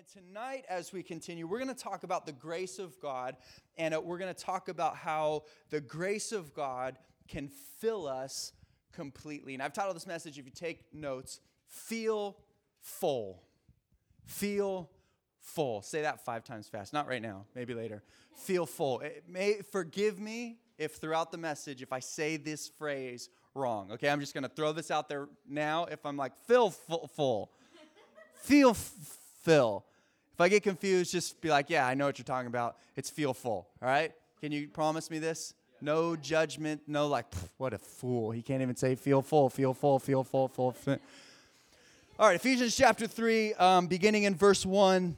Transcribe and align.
And 0.00 0.08
tonight, 0.08 0.64
as 0.66 0.94
we 0.94 1.02
continue, 1.02 1.46
we're 1.46 1.58
going 1.58 1.68
to 1.68 1.74
talk 1.74 2.04
about 2.04 2.24
the 2.24 2.32
grace 2.32 2.78
of 2.78 2.98
God, 3.02 3.36
and 3.76 3.92
uh, 3.92 4.00
we're 4.00 4.16
going 4.16 4.32
to 4.32 4.44
talk 4.44 4.70
about 4.70 4.96
how 4.96 5.42
the 5.68 5.82
grace 5.82 6.32
of 6.32 6.54
God 6.54 6.96
can 7.28 7.50
fill 7.80 8.06
us 8.08 8.54
completely. 8.94 9.52
And 9.52 9.62
I've 9.62 9.74
titled 9.74 9.96
this 9.96 10.06
message, 10.06 10.38
if 10.38 10.46
you 10.46 10.52
take 10.52 10.94
notes, 10.94 11.40
Feel 11.66 12.38
Full. 12.80 13.42
Feel 14.24 14.88
full. 15.38 15.82
Say 15.82 16.00
that 16.00 16.24
five 16.24 16.44
times 16.44 16.66
fast. 16.66 16.94
Not 16.94 17.06
right 17.06 17.20
now, 17.20 17.44
maybe 17.54 17.74
later. 17.74 18.02
Feel 18.34 18.64
full. 18.64 19.00
It 19.00 19.24
may, 19.28 19.60
forgive 19.70 20.18
me 20.18 20.60
if 20.78 20.94
throughout 20.94 21.30
the 21.30 21.36
message, 21.36 21.82
if 21.82 21.92
I 21.92 22.00
say 22.00 22.38
this 22.38 22.68
phrase 22.68 23.28
wrong. 23.54 23.92
Okay, 23.92 24.08
I'm 24.08 24.20
just 24.20 24.32
going 24.32 24.44
to 24.44 24.48
throw 24.48 24.72
this 24.72 24.90
out 24.90 25.10
there 25.10 25.28
now. 25.46 25.84
If 25.84 26.06
I'm 26.06 26.16
like, 26.16 26.38
feel 26.46 26.70
full, 26.70 27.06
full. 27.08 27.52
feel 28.34 28.70
f- 28.70 28.94
fill. 29.42 29.84
If 30.40 30.44
I 30.44 30.48
get 30.48 30.62
confused, 30.62 31.12
just 31.12 31.38
be 31.42 31.50
like, 31.50 31.68
yeah, 31.68 31.86
I 31.86 31.92
know 31.92 32.06
what 32.06 32.16
you're 32.16 32.24
talking 32.24 32.46
about. 32.46 32.78
It's 32.96 33.10
feel 33.10 33.34
full. 33.34 33.68
All 33.82 33.88
right? 33.88 34.10
Can 34.40 34.52
you 34.52 34.68
promise 34.68 35.10
me 35.10 35.18
this? 35.18 35.52
No 35.82 36.16
judgment, 36.16 36.80
no 36.86 37.08
like, 37.08 37.26
what 37.58 37.74
a 37.74 37.78
fool. 37.78 38.30
He 38.30 38.40
can't 38.40 38.62
even 38.62 38.74
say 38.74 38.94
feel 38.94 39.20
full, 39.20 39.50
feel 39.50 39.74
full, 39.74 39.98
feel 39.98 40.24
full, 40.24 40.48
full. 40.48 40.74
All 42.18 42.28
right, 42.28 42.36
Ephesians 42.36 42.74
chapter 42.74 43.06
3, 43.06 43.52
um, 43.52 43.86
beginning 43.86 44.22
in 44.22 44.34
verse 44.34 44.64
1, 44.64 45.14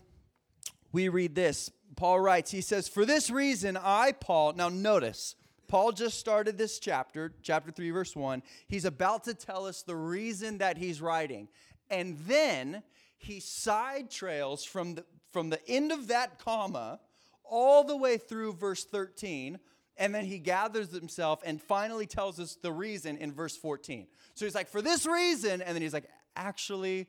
we 0.91 1.09
read 1.09 1.37
this. 1.37 1.71
Paul 1.95 2.19
writes, 2.19 2.51
he 2.51 2.61
says, 2.61 2.89
For 2.89 3.05
this 3.05 3.31
reason, 3.31 3.79
I, 3.81 4.11
Paul, 4.19 4.55
now 4.55 4.71
notice, 4.71 5.37
Paul 5.69 5.93
just 5.93 6.19
started 6.19 6.59
this 6.59 6.81
chapter, 6.81 7.33
chapter 7.43 7.71
3, 7.71 7.91
verse 7.91 8.17
1. 8.17 8.43
He's 8.67 8.85
about 8.85 9.23
to 9.23 9.35
tell 9.35 9.67
us 9.67 9.85
the 9.85 9.95
reason 9.95 10.59
that 10.59 10.79
he's 10.79 11.01
writing. 11.01 11.47
And 11.91 12.19
then 12.27 12.83
he 13.23 13.41
side 13.41 14.11
trails 14.11 14.65
from 14.65 14.97
the, 14.97 15.05
from 15.31 15.51
the 15.51 15.61
end 15.69 15.93
of 15.93 16.09
that 16.09 16.39
comma 16.39 17.01
all 17.45 17.85
the 17.85 17.97
way 17.97 18.17
through 18.17 18.55
verse 18.55 18.85
13 18.85 19.59
and 19.97 20.15
then 20.15 20.25
he 20.25 20.39
gathers 20.39 20.93
himself 20.93 21.41
and 21.45 21.61
finally 21.61 22.07
tells 22.07 22.41
us 22.41 22.55
the 22.55 22.73
reason 22.73 23.19
in 23.19 23.33
verse 23.33 23.57
14. 23.57 24.07
So 24.35 24.47
he's 24.47 24.55
like, 24.55 24.69
for 24.69 24.83
this 24.83 25.07
reason, 25.07 25.61
and 25.61 25.75
then 25.75 25.83
he's 25.83 25.93
like, 25.93 26.09
actually, 26.35 27.07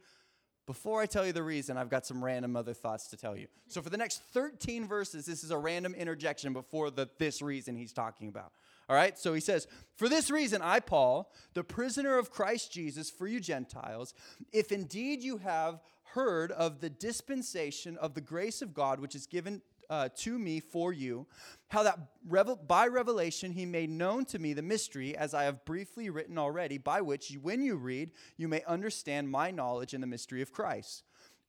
before 0.65 1.01
I 1.01 1.05
tell 1.05 1.25
you 1.25 1.33
the 1.33 1.43
reason, 1.43 1.77
I've 1.77 1.89
got 1.89 2.05
some 2.05 2.23
random 2.23 2.55
other 2.55 2.73
thoughts 2.73 3.07
to 3.07 3.17
tell 3.17 3.37
you. 3.37 3.47
So 3.67 3.81
for 3.81 3.89
the 3.89 3.97
next 3.97 4.21
13 4.33 4.87
verses, 4.87 5.25
this 5.25 5.43
is 5.43 5.51
a 5.51 5.57
random 5.57 5.93
interjection 5.93 6.53
before 6.53 6.89
the 6.89 7.09
this 7.19 7.41
reason 7.41 7.75
he's 7.75 7.93
talking 7.93 8.27
about. 8.27 8.51
All 8.89 8.95
right? 8.95 9.17
So 9.17 9.33
he 9.33 9.39
says, 9.39 9.67
"For 9.95 10.09
this 10.09 10.29
reason 10.29 10.61
I 10.61 10.79
Paul, 10.79 11.31
the 11.53 11.63
prisoner 11.63 12.17
of 12.17 12.31
Christ 12.31 12.71
Jesus 12.71 13.09
for 13.09 13.27
you 13.27 13.39
Gentiles, 13.39 14.13
if 14.51 14.71
indeed 14.71 15.23
you 15.23 15.37
have 15.37 15.81
heard 16.13 16.51
of 16.51 16.79
the 16.79 16.89
dispensation 16.89 17.97
of 17.97 18.13
the 18.13 18.21
grace 18.21 18.61
of 18.61 18.73
God 18.73 18.99
which 18.99 19.15
is 19.15 19.25
given 19.25 19.61
uh, 19.89 20.09
to 20.15 20.39
me 20.39 20.59
for 20.59 20.93
you, 20.93 21.27
how 21.67 21.83
that 21.83 21.99
revel- 22.27 22.55
by 22.55 22.87
revelation 22.87 23.51
he 23.51 23.65
made 23.65 23.89
known 23.89 24.25
to 24.25 24.39
me 24.39 24.53
the 24.53 24.61
mystery, 24.61 25.15
as 25.15 25.33
I 25.33 25.43
have 25.43 25.65
briefly 25.65 26.09
written 26.09 26.37
already, 26.37 26.77
by 26.77 27.01
which, 27.01 27.37
when 27.41 27.61
you 27.61 27.75
read, 27.75 28.11
you 28.37 28.47
may 28.47 28.63
understand 28.63 29.29
my 29.29 29.51
knowledge 29.51 29.93
in 29.93 30.01
the 30.01 30.07
mystery 30.07 30.41
of 30.41 30.51
Christ, 30.51 31.03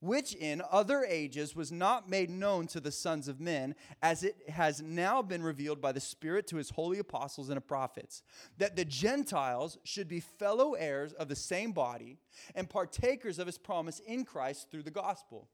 which 0.04 0.34
in 0.34 0.62
other 0.70 1.02
ages 1.02 1.56
was 1.56 1.72
not 1.72 2.10
made 2.10 2.28
known 2.28 2.66
to 2.66 2.78
the 2.78 2.92
sons 2.92 3.26
of 3.26 3.40
men, 3.40 3.74
as 4.02 4.22
it 4.22 4.36
has 4.50 4.82
now 4.82 5.22
been 5.22 5.42
revealed 5.42 5.80
by 5.80 5.92
the 5.92 6.00
Spirit 6.00 6.46
to 6.46 6.56
his 6.56 6.70
holy 6.70 6.98
apostles 6.98 7.48
and 7.48 7.66
prophets, 7.66 8.22
that 8.58 8.76
the 8.76 8.84
Gentiles 8.84 9.78
should 9.82 10.06
be 10.06 10.20
fellow 10.20 10.74
heirs 10.74 11.14
of 11.14 11.28
the 11.28 11.36
same 11.36 11.72
body 11.72 12.18
and 12.54 12.68
partakers 12.68 13.38
of 13.38 13.46
his 13.46 13.56
promise 13.56 14.00
in 14.00 14.24
Christ 14.24 14.70
through 14.70 14.82
the 14.82 14.90
gospel 14.90 15.48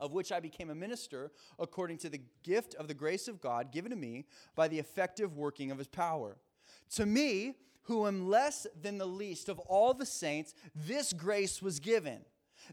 of 0.00 0.12
which 0.12 0.32
I 0.32 0.40
became 0.40 0.70
a 0.70 0.74
minister 0.74 1.30
according 1.58 1.98
to 1.98 2.08
the 2.08 2.20
gift 2.42 2.74
of 2.74 2.88
the 2.88 2.94
grace 2.94 3.28
of 3.28 3.40
God 3.40 3.70
given 3.70 3.90
to 3.90 3.96
me 3.96 4.24
by 4.56 4.66
the 4.66 4.78
effective 4.78 5.36
working 5.36 5.70
of 5.70 5.78
his 5.78 5.86
power. 5.86 6.36
To 6.96 7.06
me, 7.06 7.54
who 7.82 8.06
am 8.06 8.28
less 8.28 8.66
than 8.80 8.98
the 8.98 9.06
least 9.06 9.48
of 9.48 9.58
all 9.60 9.94
the 9.94 10.06
saints, 10.06 10.54
this 10.74 11.12
grace 11.12 11.62
was 11.62 11.78
given. 11.78 12.24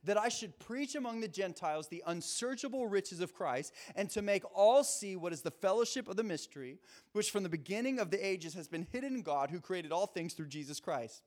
That 0.03 0.18
I 0.18 0.29
should 0.29 0.59
preach 0.59 0.96
among 0.96 1.22
the 1.22 1.28
Gentiles 1.28 1.88
the 1.88 2.03
unsearchable 2.07 2.88
riches 2.88 3.19
of 3.19 3.34
Christ, 3.34 3.74
and 3.96 4.09
to 4.12 4.22
make 4.22 4.44
all 4.56 4.84
see 4.84 5.16
what 5.16 5.34
is 5.34 5.41
the 5.41 5.52
fellowship 5.52 6.07
of 6.07 6.16
the 6.16 6.24
mystery, 6.24 6.79
which 7.13 7.31
from 7.31 7.44
the 7.44 7.50
beginning 7.50 8.00
of 8.00 8.12
the 8.12 8.25
ages 8.25 8.53
has 8.53 8.68
been 8.68 8.88
hidden 8.91 9.16
in 9.16 9.22
God, 9.22 9.50
who 9.50 9.59
created 9.59 9.91
all 9.91 10.07
things 10.07 10.34
through 10.34 10.47
Jesus 10.47 10.80
Christ 10.80 11.24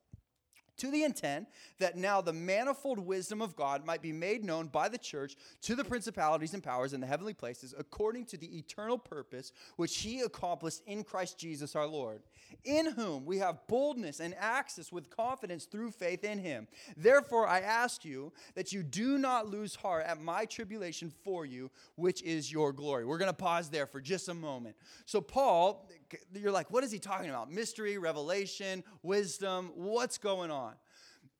to 0.79 0.91
the 0.91 1.05
intent 1.05 1.49
that 1.79 1.97
now 1.97 2.21
the 2.21 2.33
manifold 2.33 2.99
wisdom 2.99 3.41
of 3.41 3.57
God 3.57 3.85
might 3.85 4.03
be 4.03 4.13
made 4.13 4.45
known 4.45 4.67
by 4.69 4.89
the 4.89 4.99
church 4.99 5.37
to 5.63 5.75
the 5.75 5.85
principalities 5.85 6.55
and 6.55 6.63
powers 6.63 6.93
in 6.93 7.01
the 7.01 7.07
heavenly 7.07 7.35
places, 7.35 7.75
according 7.77 8.27
to 8.27 8.37
the 8.37 8.59
eternal 8.59 8.99
purpose 8.99 9.53
which 9.77 9.99
he 9.99 10.21
accomplished 10.21 10.83
in 10.87 11.05
Christ 11.05 11.39
Jesus 11.39 11.77
our 11.77 11.87
Lord, 11.87 12.23
in 12.65 12.93
whom 12.93 13.25
we 13.25 13.39
have 13.39 13.67
boldness 13.69 14.21
and 14.21 14.35
access 14.39 14.93
with 14.93 15.11
confidence 15.11 15.65
through 15.65 15.91
faith 15.91 16.25
in 16.25 16.39
him. 16.39 16.69
Therefore, 16.97 17.47
I 17.47 17.61
ask 17.61 18.05
you 18.05 18.33
that 18.55 18.73
you 18.73 18.83
do 18.83 19.19
not 19.19 19.49
lose 19.49 19.75
heart 19.75 20.05
at 20.07 20.21
my 20.21 20.45
tribulation 20.45 21.13
for 21.25 21.47
you, 21.47 21.71
which 21.97 22.23
is 22.23 22.51
your 22.53 22.73
glory. 22.73 23.05
We're 23.05 23.19
going 23.19 23.31
to 23.31 23.37
pause 23.37 23.69
there 23.71 23.87
for 23.87 24.01
just 24.01 24.29
a 24.29 24.35
moment. 24.35 24.77
So, 25.07 25.21
Paul, 25.21 25.89
you're 26.35 26.53
like, 26.53 26.71
what 26.71 26.85
is 26.85 26.93
he 26.93 26.99
talking 26.99 27.31
about? 27.31 27.51
Mystery, 27.51 27.99
revelation, 27.99 28.85
wisdom, 29.03 29.73
what's 29.75 30.19
going 30.19 30.51
on? 30.51 30.75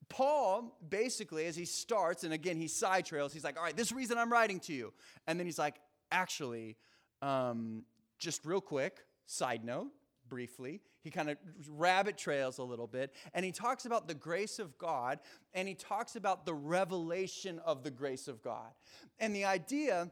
Paul, 0.09 0.77
basically, 0.89 1.47
as 1.47 1.57
he 1.57 1.65
starts, 1.65 2.25
and 2.25 2.33
again, 2.33 2.57
he 2.57 2.69
side 2.69 3.07
trails, 3.07 3.33
he's 3.33 3.45
like, 3.45 3.57
all 3.57 3.65
right, 3.65 3.77
this 3.77 3.93
reason 3.93 4.19
I'm 4.19 4.31
writing 4.31 4.61
to 4.61 4.73
you. 4.73 4.93
And 5.27 5.39
then 5.39 5.47
he's 5.47 5.59
like, 5.59 5.77
actually, 6.11 6.77
um, 7.23 7.85
just 8.19 8.45
real 8.45 8.61
quick, 8.61 9.01
side 9.27 9.65
note, 9.65 9.89
briefly, 10.29 10.81
he 11.03 11.11
kind 11.11 11.31
of 11.31 11.37
rabbit 11.69 12.17
trails 12.17 12.59
a 12.59 12.63
little 12.63 12.87
bit, 12.87 13.15
and 13.35 13.45
he 13.45 13.53
talks 13.53 13.85
about 13.85 14.09
the 14.09 14.15
grace 14.15 14.59
of 14.59 14.77
God, 14.79 15.21
and 15.53 15.69
he 15.69 15.75
talks 15.75 16.17
about 16.17 16.47
the 16.47 16.55
revelation 16.55 17.61
of 17.65 17.83
the 17.83 17.91
grace 17.91 18.27
of 18.27 18.43
God. 18.43 18.71
And 19.21 19.35
the 19.35 19.45
idea 19.45 20.11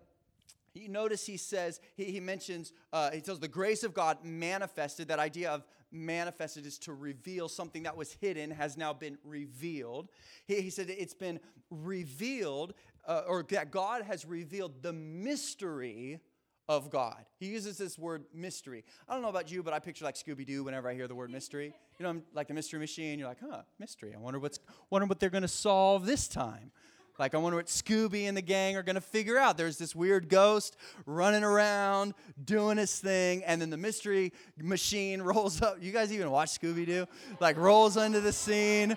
you 0.74 0.88
notice 0.88 1.26
he 1.26 1.36
says, 1.36 1.80
he, 1.96 2.04
he 2.04 2.20
mentions, 2.20 2.72
uh, 2.92 3.10
he 3.10 3.20
tells 3.20 3.40
the 3.40 3.48
grace 3.48 3.82
of 3.84 3.94
God 3.94 4.18
manifested. 4.24 5.08
That 5.08 5.18
idea 5.18 5.50
of 5.50 5.64
manifested 5.90 6.66
is 6.66 6.78
to 6.78 6.94
reveal 6.94 7.48
something 7.48 7.82
that 7.82 7.96
was 7.96 8.16
hidden 8.20 8.50
has 8.50 8.76
now 8.76 8.92
been 8.92 9.18
revealed. 9.24 10.08
He, 10.46 10.60
he 10.62 10.70
said 10.70 10.88
it's 10.88 11.14
been 11.14 11.40
revealed, 11.70 12.74
uh, 13.06 13.22
or 13.26 13.44
that 13.50 13.70
God 13.70 14.02
has 14.02 14.24
revealed 14.24 14.82
the 14.82 14.92
mystery 14.92 16.20
of 16.68 16.90
God. 16.90 17.24
He 17.38 17.46
uses 17.46 17.76
this 17.76 17.98
word 17.98 18.24
mystery. 18.32 18.84
I 19.08 19.12
don't 19.12 19.22
know 19.22 19.28
about 19.28 19.50
you, 19.50 19.62
but 19.62 19.74
I 19.74 19.78
picture 19.78 20.04
like 20.04 20.14
Scooby 20.14 20.46
Doo 20.46 20.64
whenever 20.64 20.88
I 20.88 20.94
hear 20.94 21.08
the 21.08 21.14
word 21.14 21.30
mystery. 21.30 21.74
You 21.98 22.04
know, 22.04 22.10
I'm 22.10 22.22
like 22.32 22.48
the 22.48 22.54
mystery 22.54 22.78
machine. 22.78 23.18
You're 23.18 23.28
like, 23.28 23.40
huh, 23.40 23.62
mystery. 23.78 24.14
I 24.14 24.18
wonder 24.18 24.38
what's, 24.38 24.58
wonder 24.88 25.06
what 25.06 25.20
they're 25.20 25.28
going 25.28 25.42
to 25.42 25.48
solve 25.48 26.06
this 26.06 26.28
time. 26.28 26.70
Like, 27.18 27.34
I 27.34 27.38
wonder 27.38 27.56
what 27.56 27.66
Scooby 27.66 28.24
and 28.24 28.36
the 28.36 28.42
gang 28.42 28.76
are 28.76 28.82
going 28.82 28.94
to 28.94 29.00
figure 29.00 29.38
out. 29.38 29.56
There's 29.56 29.76
this 29.76 29.94
weird 29.94 30.28
ghost 30.28 30.76
running 31.06 31.44
around, 31.44 32.14
doing 32.42 32.78
his 32.78 32.98
thing, 32.98 33.44
and 33.44 33.60
then 33.60 33.70
the 33.70 33.76
mystery 33.76 34.32
machine 34.58 35.20
rolls 35.22 35.60
up. 35.62 35.76
You 35.80 35.92
guys 35.92 36.12
even 36.12 36.30
watch 36.30 36.58
Scooby 36.58 36.86
Doo? 36.86 37.06
Like, 37.38 37.56
rolls 37.56 37.96
into 37.96 38.20
the 38.20 38.32
scene, 38.32 38.96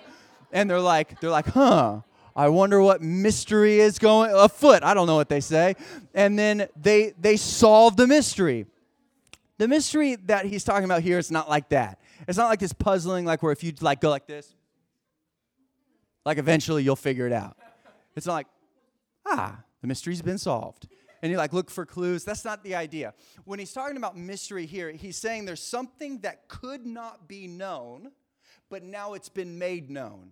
and 0.52 0.68
they're 0.70 0.80
like, 0.80 1.20
they're 1.20 1.30
like, 1.30 1.46
huh. 1.46 2.00
I 2.34 2.50
wonder 2.50 2.82
what 2.82 3.00
mystery 3.00 3.80
is 3.80 3.98
going 3.98 4.30
afoot. 4.34 4.82
I 4.82 4.92
don't 4.92 5.06
know 5.06 5.16
what 5.16 5.30
they 5.30 5.40
say. 5.40 5.74
And 6.12 6.38
then 6.38 6.68
they 6.76 7.14
they 7.18 7.38
solve 7.38 7.96
the 7.96 8.06
mystery. 8.06 8.66
The 9.56 9.66
mystery 9.66 10.16
that 10.26 10.44
he's 10.44 10.62
talking 10.62 10.84
about 10.84 11.00
here 11.00 11.18
is 11.18 11.30
not 11.30 11.48
like 11.48 11.70
that. 11.70 11.98
It's 12.28 12.36
not 12.36 12.48
like 12.48 12.58
this 12.58 12.74
puzzling, 12.74 13.24
like 13.24 13.42
where 13.42 13.52
if 13.52 13.64
you 13.64 13.72
like 13.80 14.02
go 14.02 14.10
like 14.10 14.26
this, 14.26 14.54
like 16.26 16.36
eventually 16.36 16.82
you'll 16.82 16.94
figure 16.94 17.26
it 17.26 17.32
out. 17.32 17.56
It's 18.16 18.26
like, 18.26 18.46
ah, 19.26 19.62
the 19.82 19.86
mystery's 19.86 20.22
been 20.22 20.38
solved. 20.38 20.88
And 21.22 21.30
you 21.30 21.38
like 21.38 21.52
look 21.52 21.70
for 21.70 21.86
clues. 21.86 22.24
That's 22.24 22.44
not 22.44 22.62
the 22.62 22.74
idea. 22.74 23.14
When 23.44 23.58
he's 23.58 23.72
talking 23.72 23.96
about 23.96 24.16
mystery 24.16 24.66
here, 24.66 24.90
he's 24.90 25.16
saying 25.16 25.44
there's 25.44 25.62
something 25.62 26.20
that 26.20 26.48
could 26.48 26.86
not 26.86 27.28
be 27.28 27.46
known, 27.46 28.12
but 28.70 28.82
now 28.82 29.14
it's 29.14 29.28
been 29.28 29.58
made 29.58 29.90
known. 29.90 30.30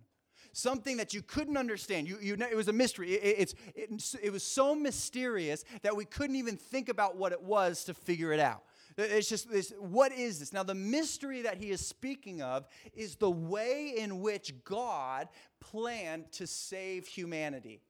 Something 0.53 0.99
that 0.99 1.12
you 1.12 1.20
couldn't 1.20 1.56
understand. 1.56 2.06
You, 2.06 2.19
you, 2.20 2.35
it 2.35 2.56
was 2.56 2.69
a 2.69 2.73
mystery. 2.73 3.14
It, 3.14 3.37
it's, 3.38 3.55
it, 3.75 4.19
it 4.23 4.32
was 4.32 4.44
so 4.44 4.75
mysterious 4.75 5.64
that 5.82 5.97
we 5.97 6.05
couldn't 6.05 6.37
even 6.37 6.56
think 6.56 6.88
about 6.88 7.17
what 7.17 7.32
it 7.32 7.43
was 7.43 7.85
to 7.85 7.94
figure 7.94 8.32
it 8.32 8.38
out. 8.38 8.62
It's 8.96 9.29
just 9.29 9.50
this 9.50 9.73
what 9.79 10.12
is 10.12 10.38
this? 10.38 10.52
Now, 10.52 10.62
the 10.62 10.75
mystery 10.75 11.43
that 11.43 11.58
he 11.58 11.70
is 11.70 11.85
speaking 11.85 12.43
of 12.43 12.67
is 12.94 13.17
the 13.17 13.31
way 13.31 13.94
in 13.96 14.20
which 14.20 14.64
God 14.64 15.29
planned 15.61 16.31
to 16.32 16.46
save 16.46 17.06
humanity. 17.06 17.81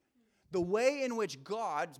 The 0.50 0.60
way 0.60 1.02
in 1.02 1.16
which 1.16 1.42
God 1.42 1.90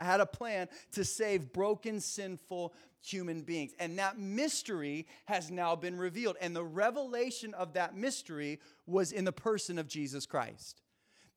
had 0.00 0.20
a 0.20 0.26
plan 0.26 0.68
to 0.92 1.04
save 1.04 1.52
broken, 1.52 2.00
sinful 2.00 2.74
human 3.00 3.42
beings. 3.42 3.72
And 3.78 3.98
that 4.00 4.18
mystery 4.18 5.06
has 5.26 5.50
now 5.50 5.76
been 5.76 5.96
revealed. 5.96 6.36
And 6.40 6.56
the 6.56 6.64
revelation 6.64 7.54
of 7.54 7.74
that 7.74 7.96
mystery 7.96 8.58
was 8.86 9.12
in 9.12 9.24
the 9.24 9.32
person 9.32 9.78
of 9.78 9.86
Jesus 9.86 10.26
Christ 10.26 10.82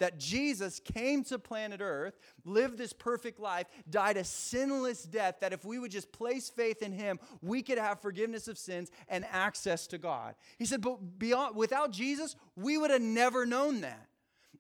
that 0.02 0.18
Jesus 0.18 0.80
came 0.80 1.24
to 1.26 1.38
planet 1.38 1.80
Earth, 1.80 2.18
lived 2.44 2.80
this 2.80 2.92
perfect 2.92 3.40
life, 3.40 3.68
died 3.88 4.18
a 4.18 4.24
sinless 4.24 5.04
death, 5.04 5.36
that 5.42 5.54
if 5.54 5.64
we 5.64 5.78
would 5.78 5.92
just 5.92 6.12
place 6.12 6.50
faith 6.50 6.82
in 6.82 6.92
him, 6.92 7.20
we 7.44 7.62
could 7.62 7.78
have 7.78 8.02
forgiveness 8.02 8.48
of 8.48 8.58
sins 8.58 8.90
and 9.08 9.24
access 9.32 9.86
to 9.86 10.00
God. 10.00 10.34
He 10.58 10.66
said, 10.66 10.82
but 10.82 11.20
beyond, 11.20 11.56
without 11.56 11.92
Jesus, 11.92 12.36
we 12.56 12.80
would 12.80 12.90
have 12.90 13.00
never 13.00 13.46
known 13.46 13.82
that. 13.82 14.08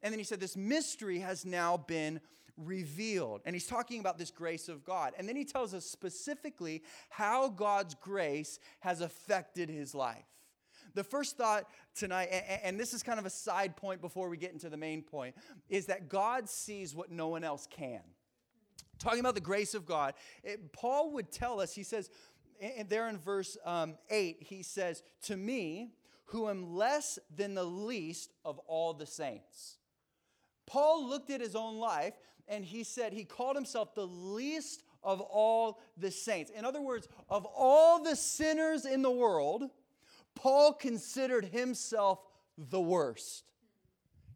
And 0.04 0.14
then 0.14 0.20
he 0.20 0.26
said, 0.26 0.40
this 0.40 0.56
mystery 0.56 1.18
has 1.18 1.44
now 1.44 1.76
been 1.76 2.22
revealed. 2.56 3.42
And 3.44 3.56
he's 3.56 3.66
talking 3.66 4.00
about 4.00 4.20
this 4.20 4.30
grace 4.30 4.70
of 4.70 4.86
God. 4.86 5.14
And 5.18 5.28
then 5.28 5.36
he 5.36 5.44
tells 5.44 5.74
us 5.74 5.86
specifically 5.86 6.84
how 7.10 7.50
God's 7.50 7.96
grace 7.96 8.60
has 8.82 9.02
affected 9.02 9.70
his 9.70 9.96
life. 9.96 10.26
The 10.94 11.04
first 11.04 11.38
thought 11.38 11.66
tonight, 11.96 12.28
and 12.64 12.80
this 12.80 12.94
is 12.94 13.04
kind 13.04 13.20
of 13.20 13.26
a 13.26 13.30
side 13.30 13.76
point 13.76 14.02
before 14.02 14.30
we 14.30 14.38
get 14.38 14.52
into 14.54 14.70
the 14.70 14.78
main 14.78 15.02
point, 15.02 15.36
is 15.70 15.86
that 15.88 16.10
God 16.10 16.50
sees 16.50 16.96
what 16.96 17.12
no 17.12 17.28
one 17.28 17.44
else 17.44 17.68
can. 17.70 18.02
Talking 19.00 19.20
about 19.20 19.36
the 19.36 19.42
grace 19.42 19.74
of 19.74 19.86
God, 19.86 20.14
it, 20.44 20.74
Paul 20.74 21.12
would 21.14 21.32
tell 21.32 21.60
us, 21.60 21.74
he 21.74 21.84
says, 21.84 22.10
and 22.62 22.88
there 22.88 23.10
in 23.10 23.18
verse 23.18 23.58
um, 23.66 23.96
8, 24.10 24.38
he 24.42 24.62
says, 24.62 25.02
To 25.24 25.36
me, 25.36 25.94
who 26.26 26.50
am 26.50 26.76
less 26.76 27.20
than 27.36 27.56
the 27.56 27.64
least 27.64 28.32
of 28.46 28.60
all 28.60 28.94
the 28.94 29.06
saints. 29.06 29.78
Paul 30.66 31.10
looked 31.10 31.30
at 31.30 31.42
his 31.42 31.56
own 31.56 31.78
life 31.78 32.14
and 32.48 32.64
he 32.64 32.84
said 32.84 33.12
he 33.12 33.26
called 33.26 33.56
himself 33.56 33.94
the 33.96 34.08
least 34.08 34.84
of 35.04 35.20
all 35.20 35.82
the 35.98 36.12
saints. 36.12 36.52
In 36.52 36.64
other 36.64 36.82
words, 36.82 37.10
of 37.30 37.46
all 37.46 38.02
the 38.02 38.16
sinners 38.16 38.86
in 38.86 39.02
the 39.02 39.12
world, 39.12 39.64
Paul 40.36 40.74
considered 40.74 41.46
himself 41.46 42.20
the 42.58 42.82
worst. 42.82 43.44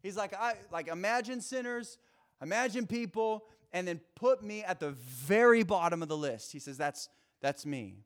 He's 0.04 0.18
like, 0.18 0.34
I 0.34 0.56
like 0.72 0.88
imagine 0.88 1.42
sinners, 1.42 1.98
imagine 2.42 2.86
people, 2.88 3.46
and 3.74 3.88
then 3.88 4.00
put 4.16 4.44
me 4.44 4.64
at 4.64 4.80
the 4.80 4.92
very 4.92 5.64
bottom 5.64 6.02
of 6.02 6.08
the 6.08 6.18
list. 6.18 6.52
He 6.52 6.60
says, 6.60 6.78
That's 6.78 7.10
that's 7.42 7.66
me. 7.66 8.06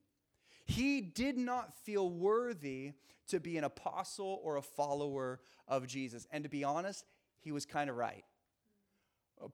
He 0.65 1.01
did 1.01 1.37
not 1.37 1.73
feel 1.73 2.09
worthy 2.09 2.93
to 3.29 3.39
be 3.39 3.57
an 3.57 3.63
apostle 3.63 4.39
or 4.43 4.57
a 4.57 4.61
follower 4.61 5.39
of 5.67 5.87
Jesus. 5.87 6.27
And 6.31 6.43
to 6.43 6.49
be 6.49 6.63
honest, 6.63 7.05
he 7.39 7.51
was 7.51 7.65
kind 7.65 7.89
of 7.89 7.95
right. 7.95 8.23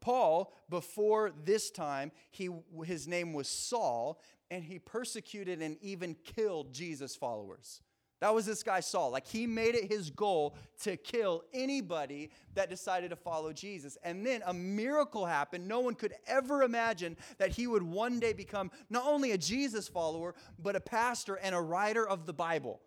Paul, 0.02 0.54
before 0.70 1.32
this 1.44 1.70
time, 1.70 2.12
he, 2.32 2.50
his 2.86 3.08
name 3.08 3.34
was 3.34 3.48
Saul, 3.48 4.20
and 4.50 4.64
he 4.64 4.80
persecuted 4.80 5.62
and 5.62 5.78
even 5.82 6.16
killed 6.16 6.74
Jesus' 6.74 7.16
followers. 7.16 7.82
That 8.26 8.34
was 8.34 8.48
this 8.48 8.64
guy 8.64 8.80
Saul. 8.80 9.12
Like 9.12 9.28
he 9.28 9.46
made 9.46 9.76
it 9.76 9.88
his 9.88 10.10
goal 10.10 10.56
to 10.82 10.98
kill 10.98 11.44
anybody 11.54 12.32
that 12.56 12.72
decided 12.72 13.12
to 13.12 13.16
follow 13.16 13.54
Jesus. 13.54 14.00
And 14.02 14.26
then 14.26 14.42
a 14.48 14.52
miracle 14.52 15.28
happened. 15.28 15.68
No 15.68 15.82
one 15.82 15.94
could 15.94 16.16
ever 16.26 16.64
imagine 16.64 17.18
that 17.38 17.52
he 17.52 17.68
would 17.68 17.84
one 17.84 18.20
day 18.20 18.34
become 18.34 18.72
not 18.90 19.06
only 19.06 19.34
a 19.34 19.38
Jesus 19.38 19.88
follower, 19.88 20.34
but 20.58 20.76
a 20.76 20.80
pastor 20.80 21.36
and 21.36 21.54
a 21.54 21.62
writer 21.62 22.10
of 22.10 22.26
the 22.26 22.34
Bible. 22.34 22.82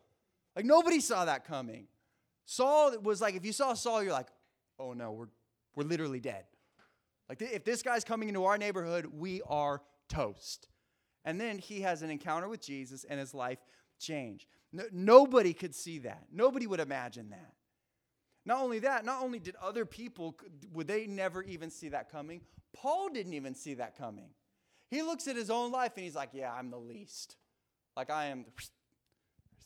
Like 0.57 0.65
nobody 0.65 0.99
saw 0.99 1.25
that 1.27 1.45
coming. 1.45 1.87
Saul 2.45 2.99
was 3.01 3.21
like, 3.21 3.37
if 3.37 3.47
you 3.47 3.53
saw 3.53 3.75
Saul, 3.75 4.03
you're 4.03 4.11
like, 4.11 4.31
oh 4.81 4.93
no, 4.93 5.13
we're, 5.13 5.29
we're 5.77 5.85
literally 5.85 6.19
dead. 6.19 6.47
Like, 7.29 7.41
if 7.43 7.63
this 7.63 7.83
guy's 7.83 8.03
coming 8.03 8.27
into 8.29 8.45
our 8.45 8.59
neighborhood, 8.59 9.07
we 9.07 9.41
are 9.47 9.83
toast. 10.09 10.67
And 11.25 11.41
then 11.41 11.59
he 11.59 11.83
has 11.83 12.03
an 12.03 12.11
encounter 12.11 12.49
with 12.49 12.61
Jesus 12.61 13.05
and 13.05 13.21
his 13.21 13.35
life 13.35 13.61
changed. 14.01 14.47
No, 14.73 14.85
nobody 14.93 15.53
could 15.55 15.75
see 15.75 15.99
that. 16.01 16.25
Nobody 16.33 16.67
would 16.67 16.81
imagine 16.81 17.31
that. 17.31 17.53
Not 18.45 18.63
only 18.63 18.79
that, 18.81 19.05
not 19.05 19.23
only 19.23 19.39
did 19.39 19.57
other 19.63 19.85
people, 19.85 20.39
would 20.73 20.87
they 20.87 21.07
never 21.07 21.43
even 21.43 21.71
see 21.71 21.91
that 21.91 22.11
coming, 22.11 22.41
Paul 22.75 23.11
didn't 23.11 23.35
even 23.35 23.55
see 23.55 23.75
that 23.75 23.97
coming. 23.97 24.31
He 24.91 25.03
looks 25.03 25.29
at 25.29 25.37
his 25.37 25.51
own 25.51 25.71
life 25.71 25.93
and 25.97 26.05
he's 26.05 26.15
like, 26.15 26.31
yeah, 26.33 26.53
I'm 26.53 26.71
the 26.71 26.79
least. 26.79 27.37
Like, 27.97 28.11
I 28.11 28.27
am. 28.27 28.47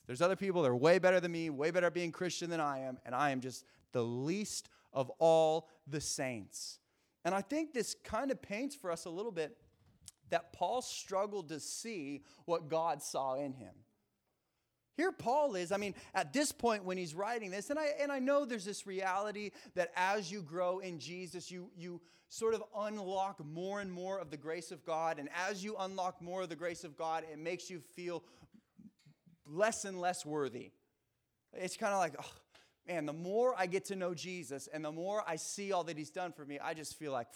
There's 0.07 0.23
other 0.23 0.37
people 0.37 0.63
that 0.63 0.69
are 0.69 0.77
way 0.77 0.99
better 0.99 1.21
than 1.21 1.31
me, 1.31 1.49
way 1.51 1.71
better 1.71 1.87
at 1.87 1.95
being 1.95 2.11
Christian 2.11 2.51
than 2.51 2.61
I 2.61 2.81
am, 2.81 2.99
and 3.07 3.15
I 3.15 3.31
am 3.31 3.41
just 3.41 3.65
the 3.93 4.03
least 4.03 4.69
of 4.93 5.11
all 5.19 5.69
the 5.87 6.01
saints. 6.01 6.81
And 7.25 7.35
I 7.35 7.41
think 7.41 7.73
this 7.73 7.95
kind 8.03 8.31
of 8.31 8.43
paints 8.43 8.75
for 8.75 8.91
us 8.91 9.05
a 9.05 9.11
little 9.11 9.31
bit 9.31 9.57
that 10.31 10.53
Paul 10.53 10.83
struggled 10.83 11.51
to 11.51 11.61
see 11.61 12.25
what 12.47 12.69
God 12.69 13.03
saw 13.03 13.35
in 13.35 13.53
him. 13.53 13.75
Here 14.97 15.13
Paul 15.13 15.55
is, 15.55 15.73
I 15.73 15.79
mean, 15.79 15.95
at 16.15 16.33
this 16.33 16.53
point 16.53 16.85
when 16.85 16.99
he's 16.99 17.15
writing 17.15 17.51
this, 17.51 17.71
and 17.71 17.79
I 17.79 17.89
and 18.01 18.13
I 18.13 18.19
know 18.19 18.45
there's 18.45 18.65
this 18.65 18.87
reality 18.87 19.51
that 19.75 19.91
as 19.97 20.31
you 20.31 20.43
grow 20.43 20.81
in 20.81 20.99
Jesus, 20.99 21.51
you 21.51 21.71
you 21.77 22.01
sort 22.33 22.55
of 22.55 22.63
unlock 22.79 23.45
more 23.45 23.81
and 23.81 23.93
more 23.93 24.19
of 24.19 24.31
the 24.31 24.39
grace 24.39 24.73
of 24.73 24.85
God. 24.87 25.19
And 25.19 25.29
as 25.49 25.63
you 25.63 25.77
unlock 25.79 26.23
more 26.23 26.43
of 26.43 26.49
the 26.49 26.57
grace 26.57 26.83
of 26.83 26.97
God, 26.97 27.25
it 27.31 27.39
makes 27.39 27.69
you 27.69 27.81
feel 27.95 28.23
less 29.47 29.85
and 29.85 30.01
less 30.01 30.25
worthy. 30.25 30.71
It's 31.53 31.77
kind 31.77 31.93
of 31.93 31.99
like, 31.99 32.15
oh, 32.19 32.33
man, 32.89 33.05
the 33.05 33.13
more 33.13 33.55
I 33.59 33.67
get 33.67 33.85
to 33.87 33.97
know 33.97 34.15
Jesus 34.15 34.67
and 34.73 34.83
the 34.83 34.91
more 34.91 35.23
I 35.27 35.37
see 35.37 35.73
all 35.73 35.85
that 35.85 35.99
he's 35.99 36.09
done 36.09 36.33
for 36.33 36.47
me, 36.47 36.59
I 36.59 36.73
just 36.73 36.99
feel 36.99 37.13
like, 37.13 37.29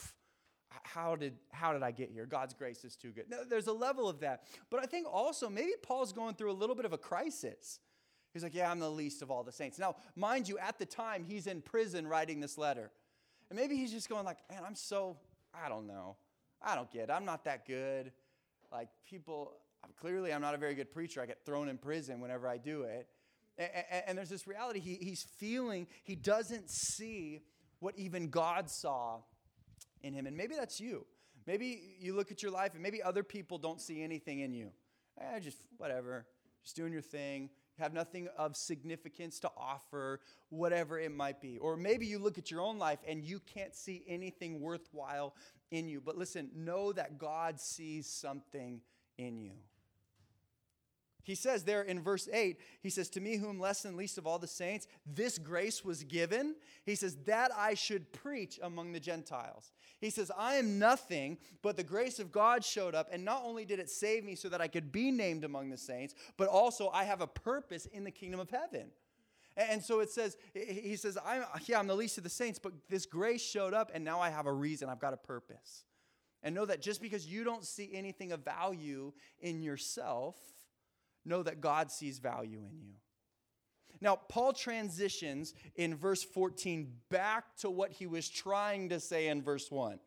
how 0.82 1.16
did, 1.16 1.34
how 1.52 1.72
did 1.72 1.82
I 1.82 1.90
get 1.90 2.10
here? 2.10 2.26
God's 2.26 2.54
grace 2.54 2.84
is 2.84 2.96
too 2.96 3.10
good. 3.10 3.24
Now, 3.28 3.38
there's 3.48 3.66
a 3.66 3.72
level 3.72 4.08
of 4.08 4.20
that. 4.20 4.44
But 4.70 4.82
I 4.82 4.86
think 4.86 5.06
also 5.10 5.48
maybe 5.48 5.72
Paul's 5.82 6.12
going 6.12 6.34
through 6.34 6.50
a 6.50 6.54
little 6.54 6.74
bit 6.74 6.84
of 6.84 6.92
a 6.92 6.98
crisis. 6.98 7.80
He's 8.32 8.42
like, 8.42 8.54
yeah, 8.54 8.70
I'm 8.70 8.80
the 8.80 8.90
least 8.90 9.22
of 9.22 9.30
all 9.30 9.42
the 9.42 9.52
saints. 9.52 9.78
Now, 9.78 9.96
mind 10.14 10.48
you, 10.48 10.58
at 10.58 10.78
the 10.78 10.86
time, 10.86 11.24
he's 11.24 11.46
in 11.46 11.62
prison 11.62 12.06
writing 12.06 12.40
this 12.40 12.58
letter. 12.58 12.90
And 13.48 13.58
maybe 13.58 13.76
he's 13.76 13.92
just 13.92 14.08
going 14.08 14.24
like, 14.24 14.38
man, 14.50 14.62
I'm 14.66 14.74
so, 14.74 15.16
I 15.54 15.68
don't 15.68 15.86
know. 15.86 16.16
I 16.60 16.74
don't 16.74 16.90
get 16.90 17.04
it. 17.04 17.10
I'm 17.10 17.24
not 17.24 17.44
that 17.44 17.66
good. 17.66 18.12
Like 18.72 18.88
people, 19.08 19.52
clearly 20.00 20.32
I'm 20.32 20.40
not 20.40 20.54
a 20.54 20.58
very 20.58 20.74
good 20.74 20.90
preacher. 20.90 21.22
I 21.22 21.26
get 21.26 21.44
thrown 21.46 21.68
in 21.68 21.78
prison 21.78 22.20
whenever 22.20 22.48
I 22.48 22.58
do 22.58 22.82
it. 22.82 23.06
And, 23.58 23.70
and 24.08 24.18
there's 24.18 24.28
this 24.28 24.46
reality 24.46 24.80
he, 24.80 24.98
he's 25.00 25.24
feeling, 25.38 25.86
he 26.02 26.16
doesn't 26.16 26.68
see 26.70 27.40
what 27.78 27.94
even 27.96 28.28
God 28.28 28.68
saw 28.68 29.20
in 30.06 30.14
him. 30.14 30.26
And 30.26 30.36
maybe 30.36 30.54
that's 30.54 30.80
you. 30.80 31.04
Maybe 31.46 31.96
you 32.00 32.14
look 32.14 32.32
at 32.32 32.42
your 32.42 32.50
life 32.50 32.74
and 32.74 32.82
maybe 32.82 33.02
other 33.02 33.22
people 33.22 33.58
don't 33.58 33.80
see 33.80 34.02
anything 34.02 34.40
in 34.40 34.52
you. 34.52 34.70
Eh, 35.20 35.38
just 35.40 35.58
whatever, 35.76 36.26
just 36.62 36.76
doing 36.76 36.92
your 36.92 37.02
thing. 37.02 37.50
You 37.78 37.82
have 37.82 37.92
nothing 37.92 38.28
of 38.38 38.56
significance 38.56 39.38
to 39.40 39.50
offer, 39.56 40.20
whatever 40.48 40.98
it 40.98 41.14
might 41.14 41.40
be. 41.40 41.58
Or 41.58 41.76
maybe 41.76 42.06
you 42.06 42.18
look 42.18 42.38
at 42.38 42.50
your 42.50 42.62
own 42.62 42.78
life 42.78 42.98
and 43.06 43.22
you 43.22 43.40
can't 43.40 43.74
see 43.74 44.02
anything 44.08 44.60
worthwhile 44.60 45.34
in 45.70 45.88
you. 45.88 46.00
But 46.00 46.16
listen, 46.16 46.50
know 46.54 46.92
that 46.92 47.18
God 47.18 47.60
sees 47.60 48.06
something 48.06 48.80
in 49.18 49.38
you. 49.38 49.52
He 51.26 51.34
says 51.34 51.64
there 51.64 51.82
in 51.82 52.00
verse 52.00 52.28
8, 52.32 52.60
he 52.80 52.88
says, 52.88 53.10
To 53.10 53.20
me, 53.20 53.36
whom 53.36 53.58
less 53.58 53.82
than 53.82 53.96
least 53.96 54.16
of 54.16 54.28
all 54.28 54.38
the 54.38 54.46
saints, 54.46 54.86
this 55.04 55.38
grace 55.38 55.84
was 55.84 56.04
given. 56.04 56.54
He 56.84 56.94
says, 56.94 57.16
That 57.26 57.50
I 57.52 57.74
should 57.74 58.12
preach 58.12 58.60
among 58.62 58.92
the 58.92 59.00
Gentiles. 59.00 59.72
He 59.98 60.08
says, 60.08 60.30
I 60.38 60.54
am 60.54 60.78
nothing, 60.78 61.38
but 61.62 61.76
the 61.76 61.82
grace 61.82 62.20
of 62.20 62.30
God 62.30 62.64
showed 62.64 62.94
up, 62.94 63.08
and 63.10 63.24
not 63.24 63.42
only 63.44 63.64
did 63.64 63.80
it 63.80 63.90
save 63.90 64.22
me 64.22 64.36
so 64.36 64.48
that 64.48 64.60
I 64.60 64.68
could 64.68 64.92
be 64.92 65.10
named 65.10 65.42
among 65.42 65.70
the 65.70 65.76
saints, 65.76 66.14
but 66.36 66.46
also 66.46 66.90
I 66.90 67.02
have 67.02 67.20
a 67.20 67.26
purpose 67.26 67.86
in 67.86 68.04
the 68.04 68.12
kingdom 68.12 68.38
of 68.38 68.48
heaven. 68.48 68.92
And 69.56 69.82
so 69.82 69.98
it 69.98 70.10
says, 70.10 70.36
he 70.54 70.94
says, 70.94 71.18
I'm, 71.26 71.42
yeah, 71.64 71.80
I'm 71.80 71.88
the 71.88 71.96
least 71.96 72.18
of 72.18 72.24
the 72.24 72.30
saints, 72.30 72.60
but 72.60 72.72
this 72.88 73.04
grace 73.04 73.42
showed 73.42 73.74
up, 73.74 73.90
and 73.92 74.04
now 74.04 74.20
I 74.20 74.30
have 74.30 74.46
a 74.46 74.52
reason. 74.52 74.88
I've 74.88 75.00
got 75.00 75.12
a 75.12 75.16
purpose. 75.16 75.86
And 76.44 76.54
know 76.54 76.66
that 76.66 76.80
just 76.80 77.02
because 77.02 77.26
you 77.26 77.42
don't 77.42 77.64
see 77.64 77.90
anything 77.92 78.30
of 78.30 78.44
value 78.44 79.12
in 79.40 79.60
yourself, 79.60 80.36
know 81.26 81.42
that 81.42 81.60
God 81.60 81.90
sees 81.90 82.18
value 82.18 82.58
in 82.58 82.78
you. 82.80 82.94
Now, 84.00 84.16
Paul 84.16 84.52
transitions 84.52 85.54
in 85.74 85.94
verse 85.94 86.22
14 86.22 86.92
back 87.10 87.56
to 87.58 87.70
what 87.70 87.92
he 87.92 88.06
was 88.06 88.28
trying 88.28 88.90
to 88.90 89.00
say 89.00 89.28
in 89.28 89.42
verse 89.42 89.70
1. 89.70 89.98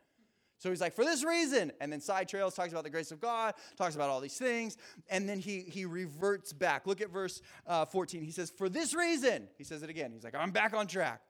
So 0.59 0.69
he's 0.69 0.81
like, 0.81 0.93
for 0.93 1.05
this 1.05 1.23
reason. 1.23 1.71
And 1.79 1.91
then 1.91 2.01
Side 2.01 2.27
Trails 2.27 2.53
talks 2.53 2.71
about 2.71 2.83
the 2.83 2.89
grace 2.89 3.11
of 3.11 3.21
God, 3.21 3.53
talks 3.77 3.95
about 3.95 4.09
all 4.09 4.19
these 4.19 4.37
things. 4.37 4.77
And 5.09 5.27
then 5.27 5.39
he, 5.39 5.61
he 5.61 5.85
reverts 5.85 6.51
back. 6.51 6.85
Look 6.85 7.01
at 7.01 7.09
verse 7.09 7.41
uh, 7.65 7.85
14. 7.85 8.21
He 8.21 8.31
says, 8.31 8.49
for 8.49 8.67
this 8.67 8.93
reason. 8.93 9.47
He 9.57 9.63
says 9.63 9.83
it 9.83 9.89
again. 9.89 10.11
He's 10.11 10.23
like, 10.23 10.35
I'm 10.35 10.51
back 10.51 10.73
on 10.73 10.85
track. 10.85 11.21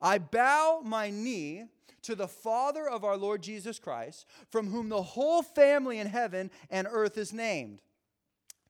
I 0.00 0.18
bow 0.18 0.82
my 0.84 1.10
knee 1.10 1.64
to 2.02 2.14
the 2.14 2.28
Father 2.28 2.88
of 2.88 3.02
our 3.02 3.16
Lord 3.16 3.42
Jesus 3.42 3.80
Christ, 3.80 4.26
from 4.50 4.70
whom 4.70 4.88
the 4.88 5.02
whole 5.02 5.42
family 5.42 5.98
in 5.98 6.06
heaven 6.06 6.50
and 6.70 6.86
earth 6.88 7.18
is 7.18 7.32
named 7.32 7.80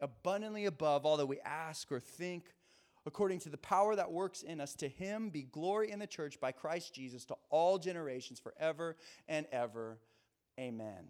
abundantly 0.00 0.64
above 0.64 1.04
all 1.04 1.16
that 1.16 1.26
we 1.26 1.40
ask 1.40 1.90
or 1.92 2.00
think, 2.00 2.44
according 3.06 3.38
to 3.40 3.48
the 3.48 3.56
power 3.58 3.96
that 3.96 4.12
works 4.12 4.42
in 4.42 4.60
us. 4.60 4.74
To 4.76 4.88
him 4.88 5.30
be 5.30 5.42
glory 5.42 5.90
in 5.90 5.98
the 5.98 6.06
church 6.06 6.40
by 6.40 6.52
Christ 6.52 6.94
Jesus 6.94 7.24
to 7.26 7.36
all 7.48 7.78
generations 7.78 8.38
forever 8.38 8.96
and 9.28 9.46
ever. 9.52 9.98
Amen. 10.58 11.08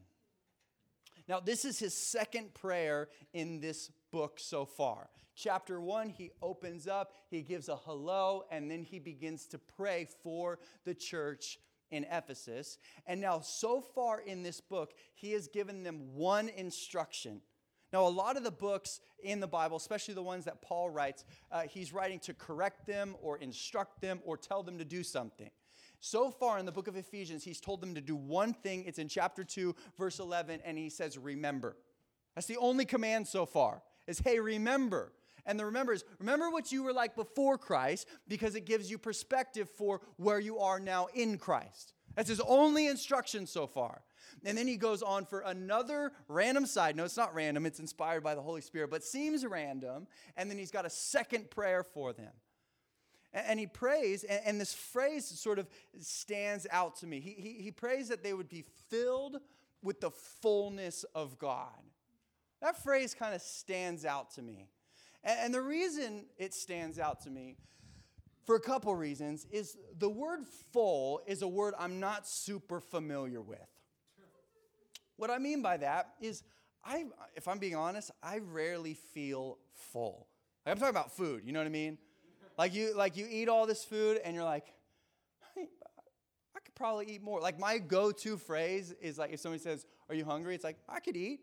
Now, 1.28 1.40
this 1.40 1.64
is 1.64 1.78
his 1.78 1.94
second 1.94 2.54
prayer 2.54 3.08
in 3.32 3.60
this 3.60 3.90
book 4.10 4.38
so 4.40 4.64
far. 4.64 5.10
Chapter 5.36 5.80
one, 5.80 6.08
he 6.08 6.32
opens 6.42 6.86
up, 6.86 7.12
he 7.30 7.42
gives 7.42 7.68
a 7.68 7.76
hello, 7.76 8.44
and 8.50 8.70
then 8.70 8.82
he 8.82 8.98
begins 8.98 9.46
to 9.46 9.58
pray 9.58 10.08
for 10.22 10.58
the 10.84 10.94
church 10.94 11.58
in 11.90 12.04
Ephesus. 12.10 12.78
And 13.06 13.20
now, 13.20 13.40
so 13.40 13.80
far 13.80 14.20
in 14.20 14.42
this 14.42 14.60
book, 14.60 14.92
he 15.14 15.32
has 15.32 15.48
given 15.48 15.82
them 15.82 16.14
one 16.14 16.48
instruction 16.48 17.40
now, 17.92 18.06
a 18.06 18.08
lot 18.08 18.36
of 18.36 18.44
the 18.44 18.52
books 18.52 19.00
in 19.22 19.40
the 19.40 19.48
Bible, 19.48 19.76
especially 19.76 20.14
the 20.14 20.22
ones 20.22 20.44
that 20.44 20.62
Paul 20.62 20.90
writes, 20.90 21.24
uh, 21.50 21.62
he's 21.62 21.92
writing 21.92 22.20
to 22.20 22.34
correct 22.34 22.86
them 22.86 23.16
or 23.20 23.38
instruct 23.38 24.00
them 24.00 24.20
or 24.24 24.36
tell 24.36 24.62
them 24.62 24.78
to 24.78 24.84
do 24.84 25.02
something. 25.02 25.50
So 25.98 26.30
far 26.30 26.58
in 26.58 26.66
the 26.66 26.72
book 26.72 26.88
of 26.88 26.96
Ephesians, 26.96 27.44
he's 27.44 27.60
told 27.60 27.80
them 27.80 27.94
to 27.94 28.00
do 28.00 28.16
one 28.16 28.54
thing. 28.54 28.84
It's 28.86 28.98
in 28.98 29.08
chapter 29.08 29.44
2, 29.44 29.74
verse 29.98 30.18
11, 30.18 30.60
and 30.64 30.78
he 30.78 30.88
says, 30.88 31.18
Remember. 31.18 31.76
That's 32.34 32.46
the 32.46 32.56
only 32.58 32.84
command 32.84 33.26
so 33.26 33.44
far, 33.44 33.82
is 34.06 34.20
hey, 34.20 34.38
remember. 34.38 35.12
And 35.44 35.58
the 35.58 35.64
remember 35.64 35.92
is 35.92 36.04
remember 36.18 36.48
what 36.50 36.70
you 36.70 36.82
were 36.82 36.92
like 36.92 37.16
before 37.16 37.58
Christ 37.58 38.06
because 38.28 38.54
it 38.54 38.66
gives 38.66 38.90
you 38.90 38.98
perspective 38.98 39.68
for 39.68 40.00
where 40.16 40.38
you 40.38 40.58
are 40.58 40.78
now 40.78 41.08
in 41.14 41.38
Christ. 41.38 41.94
That's 42.14 42.28
his 42.28 42.40
only 42.40 42.86
instruction 42.86 43.46
so 43.46 43.66
far. 43.66 44.02
And 44.44 44.56
then 44.56 44.66
he 44.66 44.76
goes 44.76 45.02
on 45.02 45.26
for 45.26 45.40
another 45.40 46.12
random 46.28 46.66
side. 46.66 46.96
No, 46.96 47.04
it's 47.04 47.16
not 47.16 47.34
random, 47.34 47.66
it's 47.66 47.80
inspired 47.80 48.22
by 48.22 48.34
the 48.34 48.42
Holy 48.42 48.60
Spirit, 48.60 48.90
but 48.90 49.04
seems 49.04 49.44
random. 49.44 50.06
And 50.36 50.50
then 50.50 50.58
he's 50.58 50.70
got 50.70 50.86
a 50.86 50.90
second 50.90 51.50
prayer 51.50 51.82
for 51.82 52.12
them. 52.12 52.32
And 53.32 53.60
he 53.60 53.66
prays, 53.66 54.24
and 54.24 54.60
this 54.60 54.74
phrase 54.74 55.24
sort 55.24 55.60
of 55.60 55.68
stands 56.00 56.66
out 56.70 56.96
to 56.96 57.06
me. 57.06 57.20
He, 57.20 57.32
he, 57.32 57.62
he 57.62 57.70
prays 57.70 58.08
that 58.08 58.24
they 58.24 58.34
would 58.34 58.48
be 58.48 58.64
filled 58.88 59.38
with 59.82 60.00
the 60.00 60.10
fullness 60.10 61.04
of 61.14 61.38
God. 61.38 61.68
That 62.60 62.82
phrase 62.82 63.14
kind 63.14 63.34
of 63.34 63.40
stands 63.40 64.04
out 64.04 64.32
to 64.32 64.42
me. 64.42 64.66
And 65.22 65.54
the 65.54 65.60
reason 65.60 66.24
it 66.38 66.54
stands 66.54 66.98
out 66.98 67.22
to 67.22 67.30
me, 67.30 67.56
for 68.44 68.54
a 68.56 68.60
couple 68.60 68.94
reasons, 68.94 69.46
is 69.50 69.76
the 69.98 70.08
word 70.08 70.40
full 70.72 71.20
is 71.26 71.42
a 71.42 71.48
word 71.48 71.74
I'm 71.78 72.00
not 72.00 72.26
super 72.26 72.80
familiar 72.80 73.40
with. 73.40 73.58
What 75.16 75.30
I 75.30 75.38
mean 75.38 75.60
by 75.62 75.76
that 75.76 76.14
is, 76.20 76.42
I, 76.82 77.04
if 77.36 77.46
I'm 77.46 77.58
being 77.58 77.76
honest, 77.76 78.10
I 78.22 78.38
rarely 78.38 78.94
feel 78.94 79.58
full. 79.92 80.26
Like 80.64 80.72
I'm 80.72 80.78
talking 80.78 80.90
about 80.90 81.14
food, 81.14 81.42
you 81.44 81.52
know 81.52 81.60
what 81.60 81.66
I 81.66 81.70
mean? 81.70 81.98
Like 82.56 82.74
you, 82.74 82.94
like 82.94 83.16
you 83.16 83.26
eat 83.30 83.48
all 83.48 83.66
this 83.66 83.84
food 83.84 84.18
and 84.24 84.34
you're 84.34 84.44
like, 84.44 84.66
I 86.60 86.60
could 86.64 86.74
probably 86.74 87.06
eat 87.06 87.22
more. 87.22 87.40
Like 87.40 87.58
my 87.58 87.78
go-to 87.78 88.36
phrase 88.36 88.94
is 89.00 89.18
like 89.18 89.32
if 89.32 89.40
somebody 89.40 89.62
says, 89.62 89.86
"Are 90.08 90.14
you 90.14 90.24
hungry?" 90.24 90.54
It's 90.54 90.64
like 90.64 90.76
I 90.88 91.00
could 91.00 91.16
eat. 91.16 91.40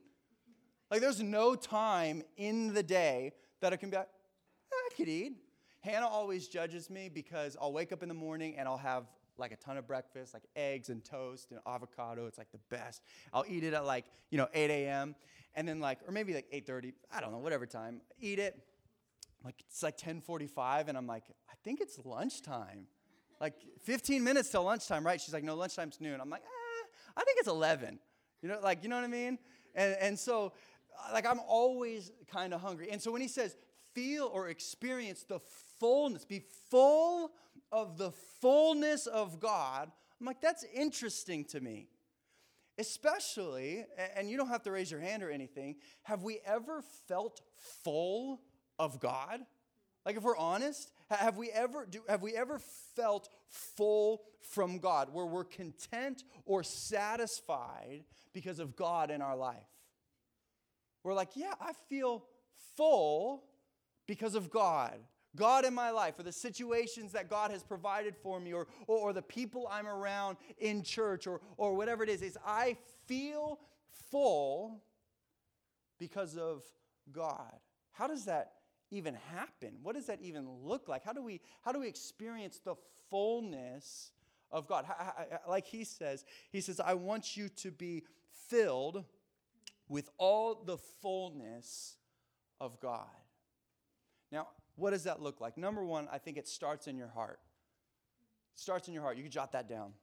Like 0.92 1.01
there's 1.01 1.22
no 1.22 1.56
time 1.56 2.24
in 2.38 2.74
the 2.74 2.84
day 2.84 3.34
that 3.62 3.74
I 3.74 3.77
can 3.77 3.89
be 3.89 3.98
like, 3.98 4.10
I 4.72 4.89
could 4.96 5.10
eat. 5.10 5.34
Hannah 5.88 6.08
always 6.08 6.48
judges 6.48 6.89
me 6.89 7.10
because 7.10 7.56
I'll 7.62 7.72
wake 7.72 7.94
up 7.94 8.03
in 8.03 8.10
the 8.10 8.15
morning 8.15 8.56
and 8.58 8.67
I'll 8.67 8.77
have 8.77 9.06
like 9.38 9.51
a 9.51 9.56
ton 9.56 9.77
of 9.77 9.88
breakfast, 9.88 10.34
like 10.34 10.44
eggs 10.56 10.89
and 10.89 11.03
toast 11.03 11.51
and 11.51 11.60
avocado. 11.65 12.27
It's 12.27 12.38
like 12.38 12.51
the 12.51 12.60
best. 12.70 13.01
I'll 13.34 13.46
eat 13.48 13.63
it 13.63 13.74
at 13.74 13.86
like, 13.86 14.06
you 14.29 14.38
know, 14.38 14.48
8 14.53 14.70
a.m. 14.70 15.15
And 15.56 15.67
then 15.67 15.79
like, 15.79 16.00
or 16.06 16.12
maybe 16.12 16.34
like 16.34 16.51
8.30, 16.51 16.94
I 17.12 17.22
don't 17.22 17.32
know, 17.32 17.38
whatever 17.38 17.65
time. 17.65 18.01
Eat 18.20 18.39
it. 18.39 18.60
Like 19.46 19.56
it's 19.65 19.82
like 19.82 19.98
10.45 19.98 20.89
and 20.89 20.98
I'm 20.98 21.08
like, 21.08 21.24
I 21.50 21.53
think 21.63 21.79
it's 21.79 21.98
lunchtime. 22.03 22.88
Like 23.39 23.53
15 23.84 24.24
minutes 24.24 24.50
till 24.50 24.63
lunchtime, 24.63 25.06
right? 25.06 25.22
She's 25.22 25.34
like, 25.34 25.44
no, 25.44 25.56
lunchtime's 25.56 26.01
noon. 26.01 26.20
I'm 26.20 26.29
like, 26.29 26.41
eh, 26.41 26.88
I 27.15 27.24
think 27.24 27.38
it's 27.39 27.48
11. 27.48 28.00
You 28.41 28.50
know, 28.50 28.60
like, 28.62 28.84
you 28.84 28.89
know 28.89 28.98
what 28.98 29.06
I 29.06 29.08
mean? 29.08 29.39
And, 29.74 29.96
and 30.01 30.20
so, 30.20 30.53
like, 31.13 31.25
I'm 31.25 31.39
always 31.48 32.12
kind 32.32 32.53
of 32.53 32.62
hungry. 32.62 32.89
And 32.91 33.01
so 33.01 33.12
when 33.12 33.22
he 33.22 33.27
says, 33.27 33.56
feel 33.98 34.30
or 34.32 34.50
experience 34.50 35.24
the 35.24 35.39
fullness, 35.80 36.24
be 36.24 36.44
full 36.70 37.32
of 37.72 37.98
the 37.98 38.12
fullness 38.39 39.08
of 39.08 39.39
God, 39.39 39.92
I'm 40.20 40.27
like, 40.27 40.39
that's 40.39 40.63
interesting 40.72 41.46
to 41.46 41.60
me. 41.60 41.88
Especially, 42.77 43.86
and 44.16 44.30
you 44.30 44.38
don't 44.38 44.50
have 44.50 44.62
to 44.63 44.72
raise 44.72 44.92
your 44.92 45.00
hand 45.00 45.24
or 45.24 45.32
anything, 45.32 45.77
have 46.04 46.22
we 46.22 46.39
ever 46.46 46.84
felt 47.08 47.42
full 47.84 48.39
of 48.77 49.00
God? 49.00 49.39
Like 50.06 50.16
if 50.16 50.22
we're 50.22 50.38
honest, 50.38 50.92
have 51.10 51.36
we 51.36 51.50
ever 51.50 51.88
do, 51.89 52.01
have 52.08 52.22
we 52.22 52.36
ever 52.36 52.60
felt 52.96 53.30
full 53.50 54.22
from 54.42 54.77
God 54.77 55.12
where 55.12 55.25
we're 55.25 55.44
content 55.44 56.24
or 56.46 56.62
satisfied 56.62 58.04
because 58.32 58.60
of 58.60 58.75
God 58.75 59.10
in 59.10 59.24
our 59.24 59.36
life? 59.36 59.58
We're 61.04 61.16
like, 61.16 61.32
yeah, 61.36 61.54
I 61.60 61.72
feel 61.89 62.25
full 62.75 63.44
because 64.08 64.36
of 64.36 64.50
God. 64.50 64.98
God 65.36 65.66
in 65.66 65.74
my 65.74 65.92
life, 65.92 66.18
or 66.18 66.24
the 66.24 66.32
situations 66.32 67.12
that 67.12 67.30
God 67.30 67.52
has 67.52 67.62
provided 67.62 68.16
for 68.16 68.40
me, 68.40 68.54
or, 68.54 68.68
or, 68.88 68.98
or, 68.98 69.14
the 69.14 69.22
people 69.22 69.68
I'm 69.70 69.86
around 69.86 70.38
in 70.58 70.82
church, 70.82 71.28
or, 71.28 71.42
or 71.58 71.76
whatever 71.76 72.04
it 72.04 72.10
is, 72.10 72.24
is 72.24 72.38
I 72.44 72.78
feel 73.06 73.60
full 74.10 74.82
because 76.00 76.38
of 76.38 76.64
God. 77.12 77.54
How 77.92 78.08
does 78.08 78.26
that 78.26 78.54
even 78.90 79.16
happen? 79.32 79.74
What 79.84 79.96
does 79.96 80.08
that 80.08 80.22
even 80.22 80.48
look 80.64 80.88
like? 80.88 81.04
How 81.04 81.14
do 81.14 81.22
we, 81.22 81.42
how 81.62 81.72
do 81.72 81.80
we 81.80 81.88
experience 81.88 82.60
the 82.64 82.76
fullness 83.10 84.12
of 84.52 84.68
God? 84.68 84.86
Like 85.48 85.68
he 85.68 85.84
says, 85.84 86.26
he 86.52 86.62
says, 86.62 86.80
I 86.80 86.94
want 86.94 87.36
you 87.38 87.50
to 87.50 87.72
be 87.72 88.04
filled 88.48 89.04
with 89.90 90.10
all 90.18 90.56
the 90.66 90.78
fullness 90.78 91.98
of 92.60 92.80
God. 92.80 93.08
Now, 94.31 94.48
what 94.75 94.91
does 94.91 95.03
that 95.03 95.22
look 95.22 95.41
like? 95.41 95.57
Number 95.57 95.84
one, 95.84 96.07
I 96.12 96.17
think 96.17 96.38
it 96.38 96.48
starts 96.48 96.88
in 96.88 96.98
your 96.98 97.07
heart. 97.10 97.39
It 98.53 98.60
starts 98.60 98.88
in 98.88 98.93
your 98.93 99.03
heart. 99.03 99.17
You 99.17 99.24
can 99.24 99.31
jot 99.31 99.51
that 99.53 99.67
down. 99.67 99.93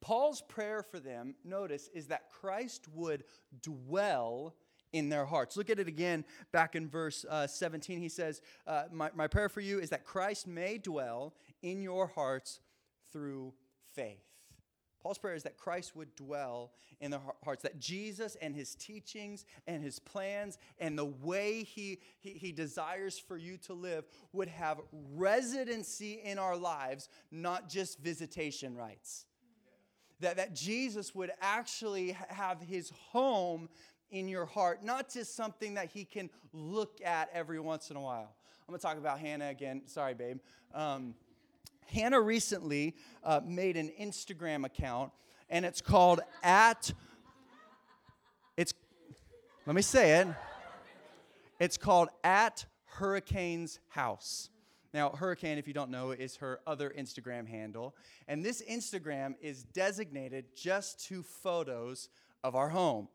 Paul's 0.00 0.42
prayer 0.42 0.82
for 0.82 1.00
them, 1.00 1.34
notice, 1.44 1.88
is 1.94 2.08
that 2.08 2.28
Christ 2.28 2.88
would 2.92 3.24
dwell 3.62 4.54
in 4.92 5.08
their 5.08 5.24
hearts. 5.24 5.56
Look 5.56 5.70
at 5.70 5.78
it 5.78 5.88
again 5.88 6.24
back 6.52 6.76
in 6.76 6.88
verse 6.88 7.24
uh, 7.28 7.46
17. 7.46 7.98
He 7.98 8.08
says, 8.08 8.40
uh, 8.66 8.84
my, 8.92 9.10
my 9.14 9.26
prayer 9.26 9.48
for 9.48 9.60
you 9.60 9.80
is 9.80 9.90
that 9.90 10.04
Christ 10.04 10.46
may 10.46 10.78
dwell 10.78 11.34
in 11.62 11.82
your 11.82 12.06
hearts 12.06 12.60
through 13.12 13.54
faith. 13.94 14.33
Paul's 15.04 15.18
prayer 15.18 15.34
is 15.34 15.42
that 15.42 15.58
Christ 15.58 15.94
would 15.94 16.16
dwell 16.16 16.72
in 16.98 17.10
their 17.10 17.20
hearts, 17.44 17.62
that 17.62 17.78
Jesus 17.78 18.38
and 18.40 18.56
his 18.56 18.74
teachings 18.74 19.44
and 19.66 19.84
his 19.84 19.98
plans 19.98 20.56
and 20.78 20.98
the 20.98 21.04
way 21.04 21.62
he, 21.62 22.00
he, 22.20 22.30
he, 22.30 22.52
desires 22.52 23.18
for 23.18 23.36
you 23.36 23.58
to 23.58 23.74
live 23.74 24.06
would 24.32 24.48
have 24.48 24.80
residency 25.14 26.22
in 26.24 26.38
our 26.38 26.56
lives, 26.56 27.10
not 27.30 27.68
just 27.68 27.98
visitation 27.98 28.74
rights. 28.74 29.26
That, 30.20 30.38
that 30.38 30.54
Jesus 30.54 31.14
would 31.14 31.32
actually 31.42 32.16
have 32.30 32.62
his 32.62 32.90
home 33.10 33.68
in 34.10 34.26
your 34.26 34.46
heart, 34.46 34.82
not 34.82 35.12
just 35.12 35.36
something 35.36 35.74
that 35.74 35.90
he 35.92 36.06
can 36.06 36.30
look 36.54 37.02
at 37.04 37.28
every 37.34 37.60
once 37.60 37.90
in 37.90 37.96
a 37.96 38.00
while. 38.00 38.34
I'm 38.66 38.72
gonna 38.72 38.78
talk 38.78 38.96
about 38.96 39.18
Hannah 39.18 39.50
again. 39.50 39.82
Sorry, 39.84 40.14
babe. 40.14 40.38
Um, 40.72 41.14
Hannah 41.86 42.20
recently 42.20 42.94
uh, 43.22 43.40
made 43.44 43.76
an 43.76 43.90
Instagram 44.00 44.64
account, 44.64 45.12
and 45.48 45.64
it's 45.64 45.80
called 45.80 46.20
at. 46.42 46.92
It's. 48.56 48.74
Let 49.66 49.76
me 49.76 49.82
say 49.82 50.20
it. 50.20 50.28
It's 51.58 51.76
called 51.76 52.08
at 52.22 52.66
Hurricane's 52.84 53.80
House. 53.88 54.50
Now, 54.92 55.10
Hurricane, 55.10 55.58
if 55.58 55.66
you 55.66 55.74
don't 55.74 55.90
know, 55.90 56.12
is 56.12 56.36
her 56.36 56.60
other 56.66 56.92
Instagram 56.96 57.48
handle. 57.48 57.96
And 58.28 58.44
this 58.44 58.62
Instagram 58.62 59.34
is 59.40 59.64
designated 59.64 60.44
just 60.56 61.04
to 61.06 61.22
photos 61.22 62.08
of 62.44 62.54
our 62.54 62.68
home, 62.68 63.08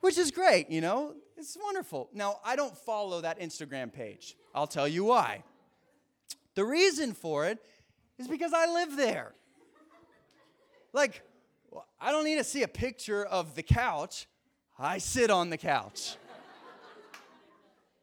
which 0.00 0.18
is 0.18 0.32
great, 0.32 0.70
you 0.70 0.80
know? 0.80 1.14
It's 1.36 1.56
wonderful. 1.62 2.08
Now, 2.12 2.40
I 2.44 2.56
don't 2.56 2.76
follow 2.76 3.20
that 3.20 3.38
Instagram 3.38 3.92
page. 3.92 4.34
I'll 4.52 4.66
tell 4.66 4.88
you 4.88 5.04
why. 5.04 5.44
The 6.56 6.64
reason 6.64 7.12
for 7.12 7.46
it 7.46 7.58
is 8.18 8.28
because 8.28 8.52
I 8.52 8.66
live 8.66 8.96
there. 8.96 9.32
Like, 10.92 11.22
I 12.00 12.10
don't 12.10 12.24
need 12.24 12.36
to 12.36 12.44
see 12.44 12.62
a 12.62 12.68
picture 12.68 13.24
of 13.24 13.54
the 13.54 13.62
couch. 13.62 14.26
I 14.78 14.98
sit 14.98 15.30
on 15.30 15.50
the 15.50 15.58
couch. 15.58 16.16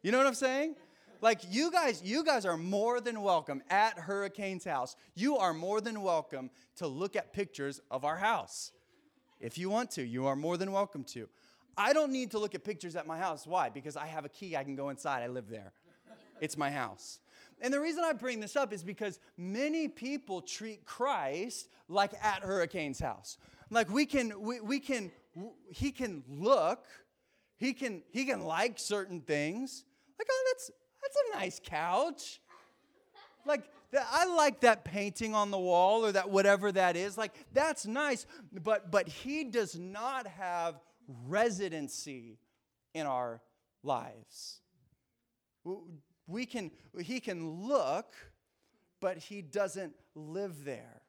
You 0.01 0.12
know 0.12 0.17
what 0.17 0.27
I'm 0.27 0.36
saying? 0.36 0.75
Like 1.22 1.41
you 1.50 1.72
guys, 1.72 2.03
you 2.03 2.24
guys 2.24 2.45
are 2.45 2.57
more 2.57 3.01
than 3.01 3.22
welcome 3.22 3.63
at 3.69 3.98
Hurricane's 3.98 4.65
house. 4.65 4.95
You 5.15 5.38
are 5.38 5.53
more 5.53 5.81
than 5.81 6.01
welcome 6.01 6.51
to 6.75 6.86
look 6.88 7.15
at 7.15 7.34
pictures 7.34 7.81
of 7.89 8.05
our 8.05 8.17
house. 8.17 8.72
If 9.39 9.57
you 9.57 9.69
want 9.69 9.89
to, 9.91 10.03
you 10.05 10.27
are 10.27 10.36
more 10.36 10.57
than 10.57 10.72
welcome 10.72 11.03
to. 11.05 11.27
I 11.77 11.93
don't 11.93 12.12
need 12.12 12.31
to 12.31 12.39
look 12.39 12.53
at 12.55 12.63
pictures 12.63 12.95
at 12.95 13.07
my 13.07 13.17
house. 13.17 13.48
Why? 13.48 13.69
Because 13.69 13.98
I 13.98 14.05
have 14.05 14.25
a 14.25 14.29
key, 14.29 14.55
I 14.55 14.63
can 14.63 14.75
go 14.75 14.89
inside, 14.89 15.24
I 15.24 15.27
live 15.27 15.50
there. 15.50 15.72
It's 16.39 16.57
my 16.57 16.69
house. 16.69 17.19
And 17.62 17.74
the 17.74 17.79
reason 17.79 18.03
I 18.03 18.13
bring 18.13 18.39
this 18.39 18.55
up 18.55 18.74
is 18.74 18.83
because 18.83 19.19
many 19.38 19.88
people 19.88 20.41
treat 20.41 20.85
Christ 20.85 21.69
like 21.88 22.13
at 22.21 22.43
Hurricane's 22.43 23.00
house. 23.00 23.38
Like 23.69 23.89
we 23.89 24.05
can, 24.05 24.41
we, 24.41 24.59
we 24.59 24.79
can, 24.79 25.12
he 25.69 25.91
can 25.91 26.24
look, 26.27 26.85
he 27.57 27.74
can, 27.74 28.03
he 28.12 28.25
can 28.25 28.41
like 28.41 28.77
certain 28.77 29.21
things. 29.21 29.85
Like, 30.19 30.27
oh, 30.29 30.53
that's 30.53 30.71
that's 31.01 31.17
a 31.33 31.39
nice 31.39 31.62
couch. 31.63 32.41
Like, 33.45 33.69
I 33.93 34.25
like 34.25 34.62
that 34.62 34.83
painting 34.83 35.35
on 35.35 35.51
the 35.51 35.59
wall 35.59 36.03
or 36.03 36.12
that 36.12 36.29
whatever 36.29 36.71
that 36.71 36.95
is. 36.95 37.17
Like, 37.17 37.33
that's 37.53 37.85
nice. 37.85 38.25
But, 38.51 38.91
but 38.91 39.07
he 39.07 39.43
does 39.43 39.77
not 39.77 40.25
have 40.25 40.75
residency 41.27 42.39
in 42.95 43.05
our 43.05 43.41
lives. 43.83 44.62
We 46.27 46.46
can, 46.46 46.72
he 47.00 47.20
can 47.20 47.67
look, 47.67 48.13
but 49.00 49.17
he 49.17 49.41
doesn't 49.41 49.94
live 50.15 50.63
there. 50.65 51.01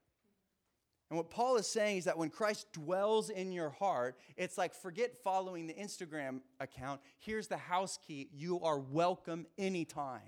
And 1.08 1.16
what 1.16 1.30
Paul 1.30 1.56
is 1.56 1.68
saying 1.68 1.98
is 1.98 2.04
that 2.06 2.18
when 2.18 2.30
Christ 2.30 2.72
dwells 2.72 3.30
in 3.30 3.52
your 3.52 3.70
heart, 3.70 4.18
it's 4.36 4.58
like 4.58 4.74
forget 4.74 5.16
following 5.16 5.68
the 5.68 5.74
Instagram 5.74 6.40
account. 6.58 7.00
Here's 7.18 7.46
the 7.46 7.56
house 7.56 7.98
key. 8.04 8.28
You 8.34 8.60
are 8.62 8.80
welcome 8.80 9.46
anytime. 9.56 10.20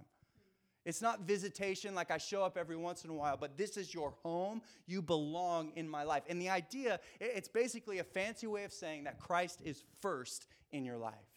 It's 0.85 1.03
not 1.03 1.23
visitation 1.23 1.95
like 1.95 2.11
I 2.11 2.17
show 2.17 2.43
up 2.43 2.57
every 2.57 2.77
once 2.77 3.05
in 3.05 3.11
a 3.11 3.15
while, 3.15 3.37
but 3.37 3.59
this 3.59 3.77
is 3.77 3.93
your 3.93 4.15
home. 4.23 4.63
You 4.87 5.03
belong 5.03 5.73
in 5.75 5.89
my 5.89 6.05
life. 6.05 6.23
And 6.29 6.41
the 6.41 6.49
idea, 6.49 7.01
it's 7.21 7.49
basically 7.49 7.99
a 7.99 8.05
fancy 8.05 8.47
way 8.47 8.65
of 8.65 8.73
saying 8.73 9.05
that 9.05 9.19
Christ 9.19 9.61
is 9.65 9.83
first 10.01 10.47
in 10.71 10.85
your 10.85 10.97
life. 10.97 11.28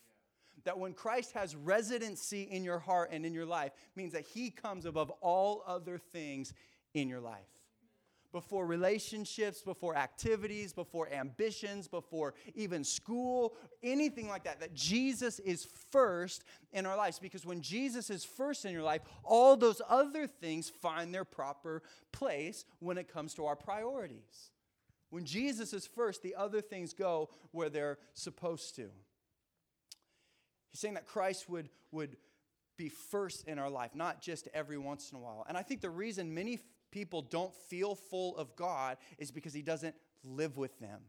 That 0.64 0.78
when 0.78 0.94
Christ 0.94 1.34
has 1.34 1.56
residency 1.56 2.44
in 2.44 2.64
your 2.64 2.80
heart 2.80 3.10
and 3.12 3.26
in 3.26 3.34
your 3.34 3.46
life, 3.46 3.72
means 3.96 4.14
that 4.14 4.26
he 4.28 4.50
comes 4.50 4.86
above 4.86 5.10
all 5.22 5.64
other 5.66 5.98
things 5.98 6.54
in 6.94 7.08
your 7.10 7.22
life 7.22 7.62
before 8.32 8.66
relationships, 8.66 9.62
before 9.62 9.96
activities, 9.96 10.74
before 10.74 11.12
ambitions, 11.12 11.88
before 11.88 12.34
even 12.56 12.84
school, 12.84 13.56
anything 13.84 14.28
like 14.28 14.44
that. 14.46 14.60
That 14.60 14.74
Jesus 14.74 15.40
is 15.40 15.68
first 15.92 16.44
in 16.72 16.86
our 16.86 16.96
lives. 16.96 17.20
Because 17.20 17.46
when 17.46 17.62
Jesus 17.62 18.10
is 18.10 18.24
first 18.24 18.66
in 18.66 18.72
your 18.72 18.84
life, 18.84 19.02
all 19.24 19.58
those 19.58 19.82
other 19.90 20.28
things 20.28 20.70
find 20.70 21.14
their 21.14 21.26
proper 21.26 21.84
place 22.12 22.66
when 22.80 22.98
it 22.98 23.12
comes 23.12 23.34
to 23.36 23.46
our 23.46 23.56
priorities. 23.56 24.52
When 25.10 25.26
Jesus 25.26 25.74
is 25.74 25.86
first, 25.86 26.22
the 26.22 26.36
other 26.36 26.62
things 26.62 26.94
go 26.94 27.30
where 27.52 27.70
they're 27.70 27.98
supposed 28.14 28.76
to. 28.78 28.90
He's 30.72 30.80
saying 30.80 30.96
that 30.96 31.08
Christ 31.08 31.50
would, 31.50 31.70
would 31.92 32.18
be 32.78 32.90
first 32.90 33.48
in 33.48 33.60
our 33.60 33.70
life, 33.70 33.92
not 33.94 34.22
just 34.22 34.48
every 34.54 34.78
once 34.78 35.12
in 35.12 35.18
a 35.18 35.22
while. 35.22 35.46
And 35.48 35.58
I 35.58 35.64
think 35.64 35.82
the 35.82 35.90
reason 35.90 36.34
many 36.34 36.60
people 36.92 37.22
don't 37.22 37.54
feel 37.54 37.96
full 37.96 38.38
of 38.38 38.56
God 38.56 38.98
is 39.18 39.32
because 39.32 39.54
He 39.54 39.62
doesn't 39.62 39.96
live 40.24 40.58
with 40.58 40.80
them. 40.80 41.02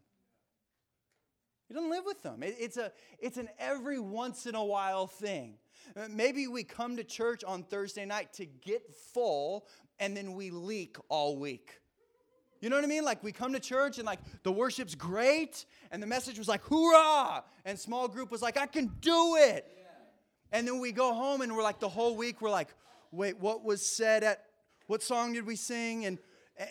He 1.69 1.75
doesn't 1.75 1.90
live 1.90 2.04
with 2.04 2.23
them. 2.23 2.42
it's, 2.42 2.76
a, 2.76 2.92
it's 3.19 3.38
an 3.38 3.49
every 3.59 3.99
once 3.99 4.47
in 4.47 4.54
a 4.54 4.64
while 4.64 5.07
thing. 5.07 5.54
Uh, 5.97 6.07
maybe 6.11 6.47
we 6.47 6.64
come 6.64 6.97
to 6.97 7.04
church 7.04 7.45
on 7.45 7.62
Thursday 7.62 8.04
night 8.04 8.33
to 8.35 8.45
get 8.45 8.95
full 8.95 9.66
and 9.99 10.16
then 10.16 10.35
we 10.35 10.50
leak 10.50 10.97
all 11.09 11.38
week. 11.38 11.81
You 12.62 12.71
know 12.71 12.76
what 12.76 12.85
I 12.85 12.88
mean? 12.88 13.04
Like 13.04 13.25
we 13.25 13.33
come 13.33 13.52
to 13.54 13.61
church 13.61 13.99
and 13.99 14.07
like 14.07 14.21
the 14.45 14.52
worship's 14.52 14.95
great 14.95 15.66
and 15.90 16.00
the 16.00 16.07
message 16.07 16.38
was 16.38 16.47
like, 16.47 16.62
hoorah! 16.62 17.42
And 17.64 17.76
small 17.76 18.07
group 18.07 18.31
was 18.31 18.40
like, 18.40 18.57
I 18.57 18.66
can 18.66 18.87
do 19.00 19.37
it. 19.37 19.66
And 20.52 20.67
then 20.67 20.78
we 20.78 20.93
go 20.93 21.13
home 21.13 21.41
and 21.41 21.56
we're 21.56 21.63
like, 21.65 21.80
the 21.80 21.89
whole 21.89 22.15
week, 22.17 22.41
we're 22.41 22.50
like, 22.50 22.69
wait, 23.10 23.37
what 23.39 23.65
was 23.65 23.84
said 23.84 24.23
at 24.23 24.45
what 24.87 25.02
song 25.02 25.32
did 25.32 25.45
we 25.45 25.56
sing? 25.56 26.06
And, 26.06 26.19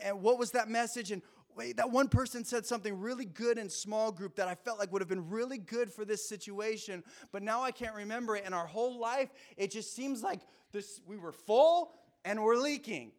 and 0.03 0.21
what 0.21 0.39
was 0.39 0.51
that 0.51 0.69
message? 0.69 1.11
And 1.11 1.21
wait, 1.57 1.75
that 1.75 1.91
one 1.91 2.07
person 2.07 2.45
said 2.45 2.65
something 2.65 2.97
really 2.97 3.25
good 3.25 3.57
in 3.57 3.69
small 3.69 4.13
group 4.13 4.35
that 4.35 4.47
I 4.47 4.55
felt 4.55 4.79
like 4.79 4.93
would 4.93 5.01
have 5.01 5.09
been 5.09 5.29
really 5.29 5.57
good 5.57 5.91
for 5.91 6.05
this 6.05 6.27
situation, 6.27 7.03
but 7.33 7.43
now 7.43 7.63
I 7.63 7.71
can't 7.71 7.95
remember 7.95 8.37
it. 8.37 8.43
And 8.45 8.55
our 8.55 8.67
whole 8.67 8.97
life, 8.97 9.29
it 9.57 9.71
just 9.71 9.93
seems 9.93 10.23
like 10.23 10.39
this 10.71 11.01
we 11.05 11.17
were 11.17 11.33
full 11.33 11.91
and 12.23 12.41
we're 12.41 12.55
leaking. 12.55 13.11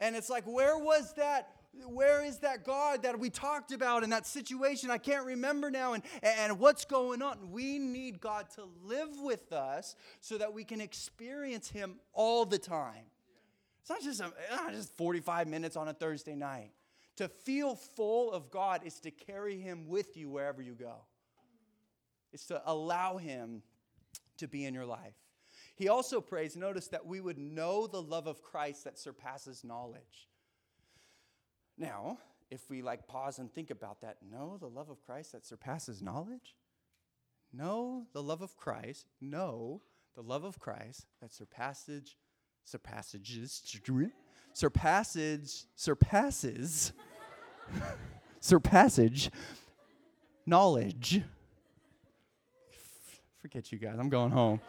And 0.00 0.16
it's 0.16 0.30
like, 0.30 0.44
where 0.44 0.78
was 0.78 1.12
that? 1.14 1.50
Where 1.72 2.24
is 2.24 2.38
that 2.38 2.64
God 2.64 3.04
that 3.04 3.18
we 3.18 3.30
talked 3.30 3.72
about 3.72 4.02
in 4.02 4.10
that 4.10 4.26
situation? 4.26 4.90
I 4.90 4.98
can't 4.98 5.24
remember 5.24 5.70
now. 5.70 5.92
And, 5.92 6.02
and 6.22 6.58
what's 6.58 6.84
going 6.84 7.22
on? 7.22 7.50
We 7.50 7.78
need 7.78 8.20
God 8.20 8.46
to 8.56 8.64
live 8.82 9.08
with 9.20 9.52
us 9.52 9.94
so 10.20 10.36
that 10.38 10.52
we 10.52 10.64
can 10.64 10.80
experience 10.80 11.70
Him 11.70 11.96
all 12.12 12.44
the 12.44 12.58
time. 12.58 13.04
It's 13.80 13.90
not 13.90 14.02
just, 14.02 14.20
a, 14.20 14.32
not 14.54 14.72
just 14.72 14.96
45 14.96 15.46
minutes 15.46 15.76
on 15.76 15.88
a 15.88 15.94
Thursday 15.94 16.34
night. 16.34 16.72
To 17.16 17.28
feel 17.28 17.74
full 17.74 18.32
of 18.32 18.50
God 18.50 18.82
is 18.84 18.98
to 19.00 19.10
carry 19.10 19.60
Him 19.60 19.86
with 19.86 20.16
you 20.16 20.28
wherever 20.28 20.62
you 20.62 20.74
go, 20.74 20.96
it's 22.32 22.46
to 22.46 22.62
allow 22.64 23.16
Him 23.16 23.62
to 24.38 24.48
be 24.48 24.64
in 24.64 24.74
your 24.74 24.86
life. 24.86 25.14
He 25.76 25.88
also 25.88 26.20
prays, 26.20 26.56
notice 26.56 26.88
that 26.88 27.06
we 27.06 27.20
would 27.20 27.38
know 27.38 27.86
the 27.86 28.02
love 28.02 28.26
of 28.26 28.42
Christ 28.42 28.84
that 28.84 28.98
surpasses 28.98 29.64
knowledge. 29.64 30.28
Now, 31.80 32.18
if 32.50 32.68
we 32.68 32.82
like 32.82 33.08
pause 33.08 33.38
and 33.38 33.50
think 33.50 33.70
about 33.70 34.02
that, 34.02 34.18
know 34.30 34.58
the 34.60 34.68
love 34.68 34.90
of 34.90 35.02
Christ 35.06 35.32
that 35.32 35.46
surpasses 35.46 36.02
knowledge? 36.02 36.54
Know 37.54 38.06
the 38.12 38.22
love 38.22 38.42
of 38.42 38.54
Christ, 38.58 39.06
know 39.18 39.80
the 40.14 40.22
love 40.22 40.44
of 40.44 40.58
Christ 40.58 41.06
that 41.22 41.32
surpasses 41.32 42.14
surpassages, 42.64 43.62
surpasses, 44.52 45.66
surpasses, 45.74 46.92
surpassage, 48.40 49.30
knowledge. 50.46 51.22
Forget 53.40 53.72
you 53.72 53.78
guys, 53.78 53.96
I'm 53.98 54.10
going 54.10 54.32
home. 54.32 54.60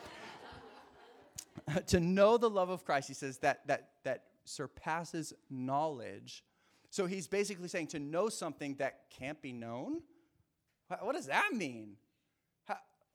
to 1.88 2.00
know 2.00 2.38
the 2.38 2.50
love 2.50 2.69
of 2.69 2.86
Christ, 2.86 3.10
he 3.10 3.13
says 3.13 3.38
that 3.39 3.67
that 3.67 3.89
that 4.04 4.24
surpasses 4.45 5.34
knowledge. 5.50 6.45
So 6.91 7.08
he's 7.08 7.25
basically 7.25 7.69
saying 7.69 7.88
to 7.88 7.99
know 7.99 8.30
something 8.30 8.75
that 8.75 9.10
can't 9.10 9.41
be 9.41 9.54
known. 9.54 10.01
What 10.99 11.15
does 11.15 11.27
that 11.27 11.54
mean? 11.54 11.95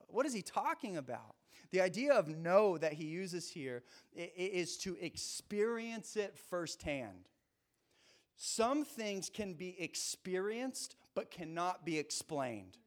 What 0.09 0.27
is 0.27 0.33
he 0.33 0.43
talking 0.43 0.97
about? 0.97 1.37
The 1.73 1.83
idea 1.83 2.15
of 2.15 2.29
know 2.29 2.79
that 2.79 2.95
he 2.95 3.05
uses 3.05 3.49
here 3.51 3.83
is 4.15 4.77
to 4.79 4.97
experience 5.01 6.17
it 6.17 6.39
firsthand. 6.49 7.29
Some 8.37 8.85
things 8.85 9.29
can 9.29 9.55
be 9.55 9.77
experienced 9.79 10.97
but 11.15 11.31
cannot 11.31 11.85
be 11.85 11.99
explained. 11.99 12.79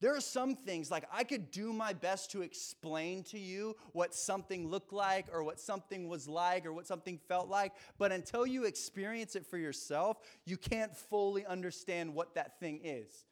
There 0.00 0.14
are 0.14 0.20
some 0.20 0.56
things 0.56 0.90
like 0.90 1.04
I 1.12 1.24
could 1.24 1.50
do 1.50 1.72
my 1.72 1.92
best 1.92 2.30
to 2.32 2.42
explain 2.42 3.22
to 3.24 3.38
you 3.38 3.76
what 3.92 4.14
something 4.14 4.68
looked 4.68 4.92
like 4.92 5.26
or 5.32 5.42
what 5.44 5.58
something 5.58 6.08
was 6.08 6.28
like 6.28 6.66
or 6.66 6.72
what 6.72 6.86
something 6.86 7.18
felt 7.28 7.48
like, 7.48 7.72
but 7.98 8.12
until 8.12 8.46
you 8.46 8.64
experience 8.64 9.36
it 9.36 9.46
for 9.46 9.56
yourself, 9.56 10.18
you 10.44 10.56
can't 10.56 10.96
fully 10.96 11.46
understand 11.46 12.14
what 12.14 12.34
that 12.34 12.58
thing 12.60 12.80
is. 12.84 13.24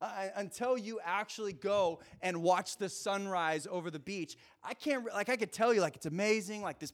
Uh, 0.00 0.28
until 0.36 0.78
you 0.78 1.00
actually 1.04 1.52
go 1.52 1.98
and 2.22 2.40
watch 2.40 2.76
the 2.76 2.88
sunrise 2.88 3.66
over 3.68 3.90
the 3.90 3.98
beach. 3.98 4.36
I 4.62 4.72
can't, 4.72 5.04
like, 5.12 5.28
I 5.28 5.34
could 5.36 5.52
tell 5.52 5.74
you, 5.74 5.80
like, 5.80 5.96
it's 5.96 6.06
amazing, 6.06 6.62
like, 6.62 6.78
this 6.78 6.92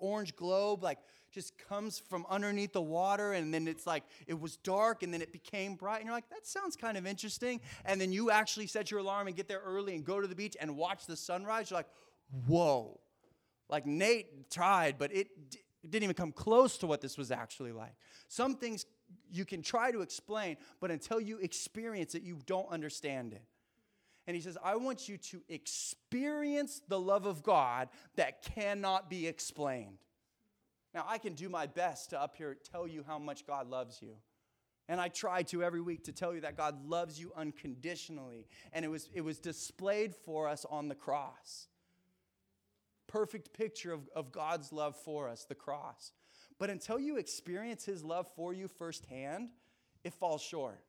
orange 0.00 0.34
globe, 0.36 0.82
like, 0.82 0.98
just 1.36 1.58
comes 1.68 1.98
from 1.98 2.24
underneath 2.30 2.72
the 2.72 2.80
water, 2.80 3.34
and 3.34 3.52
then 3.52 3.68
it's 3.68 3.86
like, 3.86 4.04
it 4.26 4.40
was 4.40 4.56
dark, 4.56 5.02
and 5.02 5.12
then 5.12 5.20
it 5.20 5.32
became 5.32 5.74
bright, 5.74 5.98
and 5.98 6.06
you're 6.06 6.14
like, 6.14 6.30
that 6.30 6.46
sounds 6.46 6.76
kind 6.76 6.96
of 6.96 7.06
interesting. 7.06 7.60
And 7.84 8.00
then 8.00 8.10
you 8.10 8.30
actually 8.30 8.66
set 8.66 8.90
your 8.90 9.00
alarm 9.00 9.26
and 9.26 9.36
get 9.36 9.46
there 9.46 9.60
early 9.62 9.94
and 9.94 10.02
go 10.02 10.18
to 10.18 10.26
the 10.26 10.34
beach 10.34 10.56
and 10.58 10.78
watch 10.78 11.04
the 11.04 11.14
sunrise. 11.14 11.70
You're 11.70 11.80
like, 11.80 11.90
whoa. 12.46 12.98
Like, 13.68 13.84
Nate 13.84 14.50
tried, 14.50 14.96
but 14.98 15.12
it, 15.12 15.28
it 15.82 15.90
didn't 15.90 16.04
even 16.04 16.14
come 16.14 16.32
close 16.32 16.78
to 16.78 16.86
what 16.86 17.02
this 17.02 17.18
was 17.18 17.30
actually 17.30 17.72
like. 17.72 17.92
Some 18.28 18.54
things 18.54 18.86
you 19.30 19.44
can 19.44 19.60
try 19.60 19.92
to 19.92 20.00
explain, 20.00 20.56
but 20.80 20.90
until 20.90 21.20
you 21.20 21.36
experience 21.38 22.14
it, 22.14 22.22
you 22.22 22.38
don't 22.46 22.70
understand 22.72 23.34
it. 23.34 23.42
And 24.26 24.34
he 24.34 24.40
says, 24.40 24.56
I 24.64 24.76
want 24.76 25.06
you 25.06 25.18
to 25.18 25.42
experience 25.50 26.80
the 26.88 26.98
love 26.98 27.26
of 27.26 27.42
God 27.42 27.90
that 28.16 28.42
cannot 28.42 29.10
be 29.10 29.26
explained. 29.26 29.98
Now, 30.96 31.04
I 31.06 31.18
can 31.18 31.34
do 31.34 31.50
my 31.50 31.66
best 31.66 32.08
to 32.10 32.20
up 32.20 32.36
here 32.36 32.56
tell 32.72 32.88
you 32.88 33.04
how 33.06 33.18
much 33.18 33.46
God 33.46 33.68
loves 33.68 34.00
you, 34.00 34.16
And 34.88 34.98
I 34.98 35.08
try 35.08 35.42
to 35.42 35.62
every 35.62 35.82
week 35.82 36.04
to 36.04 36.12
tell 36.12 36.34
you 36.34 36.40
that 36.40 36.56
God 36.56 36.88
loves 36.88 37.20
you 37.20 37.32
unconditionally. 37.36 38.46
And 38.72 38.82
it 38.82 38.88
was, 38.88 39.10
it 39.12 39.20
was 39.20 39.38
displayed 39.38 40.14
for 40.14 40.48
us 40.48 40.64
on 40.70 40.88
the 40.88 40.94
cross. 40.94 41.68
Perfect 43.08 43.52
picture 43.52 43.92
of, 43.92 44.08
of 44.16 44.32
God's 44.32 44.72
love 44.72 44.96
for 44.96 45.28
us, 45.28 45.44
the 45.44 45.54
cross. 45.54 46.12
But 46.58 46.70
until 46.70 46.98
you 46.98 47.18
experience 47.18 47.84
his 47.84 48.02
love 48.02 48.26
for 48.34 48.54
you 48.54 48.66
firsthand, 48.66 49.50
it 50.02 50.14
falls 50.14 50.40
short. 50.40 50.80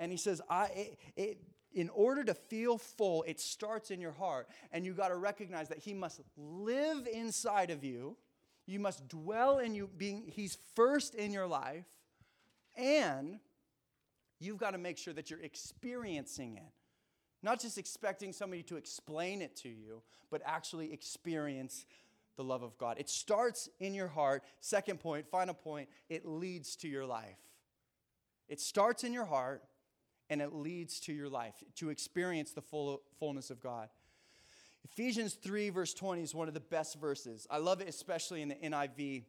And 0.00 0.10
he 0.10 0.16
says, 0.16 0.40
I, 0.48 0.64
it, 0.66 0.98
it, 1.14 1.40
in 1.74 1.90
order 1.90 2.24
to 2.24 2.32
feel 2.32 2.78
full, 2.78 3.22
it 3.24 3.38
starts 3.38 3.90
in 3.90 4.00
your 4.00 4.12
heart. 4.12 4.48
And 4.72 4.86
you 4.86 4.94
got 4.94 5.08
to 5.08 5.16
recognize 5.16 5.68
that 5.68 5.78
he 5.78 5.92
must 5.92 6.22
live 6.38 7.06
inside 7.06 7.70
of 7.70 7.84
you. 7.84 8.16
You 8.66 8.80
must 8.80 9.08
dwell 9.08 9.58
in 9.58 9.74
you, 9.74 9.88
being 9.96 10.24
he's 10.26 10.58
first 10.74 11.14
in 11.14 11.32
your 11.32 11.46
life. 11.46 11.86
And 12.76 13.38
you've 14.40 14.58
got 14.58 14.70
to 14.70 14.78
make 14.78 14.98
sure 14.98 15.14
that 15.14 15.30
you're 15.30 15.42
experiencing 15.42 16.56
it. 16.56 16.72
Not 17.42 17.60
just 17.60 17.76
expecting 17.76 18.32
somebody 18.32 18.62
to 18.64 18.76
explain 18.76 19.42
it 19.42 19.54
to 19.56 19.68
you, 19.68 20.02
but 20.30 20.40
actually 20.46 20.92
experience 20.92 21.84
the 22.36 22.42
love 22.42 22.62
of 22.62 22.76
God. 22.78 22.96
It 22.98 23.08
starts 23.08 23.68
in 23.80 23.94
your 23.94 24.08
heart. 24.08 24.42
Second 24.60 24.98
point, 24.98 25.26
final 25.30 25.54
point, 25.54 25.88
it 26.08 26.26
leads 26.26 26.74
to 26.76 26.88
your 26.88 27.04
life. 27.04 27.38
It 28.48 28.60
starts 28.60 29.04
in 29.04 29.12
your 29.12 29.24
heart 29.26 29.62
and 30.30 30.40
it 30.40 30.54
leads 30.54 31.00
to 31.00 31.12
your 31.12 31.28
life 31.28 31.54
to 31.76 31.90
experience 31.90 32.52
the 32.52 32.62
full, 32.62 33.02
fullness 33.18 33.50
of 33.50 33.60
God. 33.60 33.88
Ephesians 34.84 35.34
3, 35.34 35.70
verse 35.70 35.94
20 35.94 36.22
is 36.22 36.34
one 36.34 36.48
of 36.48 36.54
the 36.54 36.60
best 36.60 37.00
verses. 37.00 37.46
I 37.50 37.58
love 37.58 37.80
it, 37.80 37.88
especially 37.88 38.42
in 38.42 38.48
the 38.48 38.54
NIV. 38.54 39.24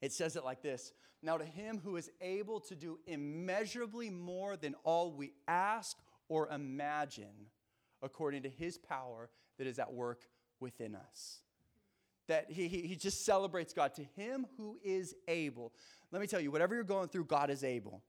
It 0.00 0.12
says 0.12 0.36
it 0.36 0.44
like 0.44 0.62
this 0.62 0.92
Now, 1.22 1.36
to 1.36 1.44
him 1.44 1.80
who 1.82 1.96
is 1.96 2.10
able 2.20 2.60
to 2.60 2.76
do 2.76 2.98
immeasurably 3.06 4.10
more 4.10 4.56
than 4.56 4.74
all 4.84 5.12
we 5.12 5.32
ask 5.46 5.96
or 6.28 6.48
imagine, 6.48 7.50
according 8.02 8.42
to 8.42 8.48
his 8.48 8.78
power 8.78 9.30
that 9.58 9.66
is 9.66 9.78
at 9.78 9.92
work 9.92 10.22
within 10.60 10.94
us. 10.94 11.40
That 12.28 12.50
he, 12.50 12.68
he, 12.68 12.82
he 12.82 12.94
just 12.94 13.24
celebrates 13.24 13.72
God. 13.72 13.94
To 13.94 14.04
him 14.16 14.46
who 14.56 14.78
is 14.84 15.14
able. 15.26 15.72
Let 16.12 16.20
me 16.20 16.28
tell 16.28 16.40
you, 16.40 16.50
whatever 16.50 16.74
you're 16.74 16.84
going 16.84 17.08
through, 17.08 17.24
God 17.24 17.50
is 17.50 17.64
able. 17.64 18.02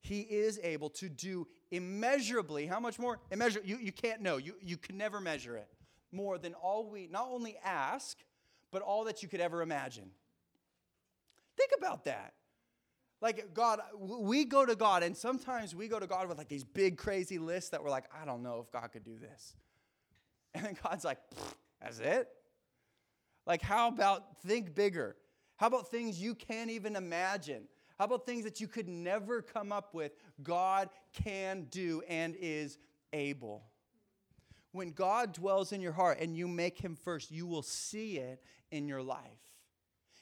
He 0.00 0.20
is 0.20 0.58
able 0.62 0.90
to 0.90 1.08
do 1.08 1.46
immeasurably, 1.70 2.66
how 2.66 2.80
much 2.80 2.98
more? 2.98 3.18
Immeasure, 3.30 3.60
you, 3.64 3.76
you 3.76 3.92
can't 3.92 4.22
know. 4.22 4.36
You, 4.36 4.54
you 4.62 4.76
can 4.76 4.96
never 4.96 5.20
measure 5.20 5.56
it. 5.56 5.68
More 6.12 6.38
than 6.38 6.54
all 6.54 6.88
we 6.88 7.06
not 7.06 7.28
only 7.30 7.56
ask, 7.64 8.18
but 8.70 8.82
all 8.82 9.04
that 9.04 9.22
you 9.22 9.28
could 9.28 9.40
ever 9.40 9.62
imagine. 9.62 10.10
Think 11.56 11.72
about 11.76 12.04
that. 12.04 12.34
Like, 13.20 13.52
God, 13.52 13.80
we 13.98 14.44
go 14.44 14.64
to 14.64 14.76
God, 14.76 15.02
and 15.02 15.16
sometimes 15.16 15.74
we 15.74 15.88
go 15.88 15.98
to 15.98 16.06
God 16.06 16.28
with 16.28 16.38
like 16.38 16.48
these 16.48 16.62
big, 16.62 16.96
crazy 16.96 17.38
lists 17.38 17.70
that 17.70 17.82
we're 17.82 17.90
like, 17.90 18.04
I 18.14 18.24
don't 18.24 18.42
know 18.42 18.60
if 18.64 18.70
God 18.70 18.92
could 18.92 19.04
do 19.04 19.18
this. 19.18 19.54
And 20.54 20.64
then 20.64 20.76
God's 20.82 21.04
like, 21.04 21.18
that's 21.80 22.00
it? 22.00 22.26
Like, 23.46 23.60
how 23.60 23.88
about 23.88 24.40
think 24.46 24.74
bigger? 24.74 25.14
How 25.56 25.66
about 25.66 25.90
things 25.90 26.20
you 26.20 26.34
can't 26.34 26.70
even 26.70 26.96
imagine? 26.96 27.64
How 27.98 28.06
about 28.06 28.24
things 28.24 28.44
that 28.44 28.60
you 28.60 28.66
could 28.66 28.88
never 28.88 29.42
come 29.42 29.72
up 29.72 29.92
with? 29.92 30.12
God 30.42 30.88
can 31.12 31.66
do 31.70 32.02
and 32.08 32.34
is 32.40 32.78
able. 33.12 33.64
When 34.78 34.92
God 34.92 35.32
dwells 35.32 35.72
in 35.72 35.80
your 35.80 35.90
heart 35.90 36.20
and 36.20 36.36
you 36.36 36.46
make 36.46 36.78
him 36.78 36.94
first, 36.94 37.32
you 37.32 37.48
will 37.48 37.62
see 37.62 38.18
it 38.18 38.40
in 38.70 38.86
your 38.86 39.02
life. 39.02 39.18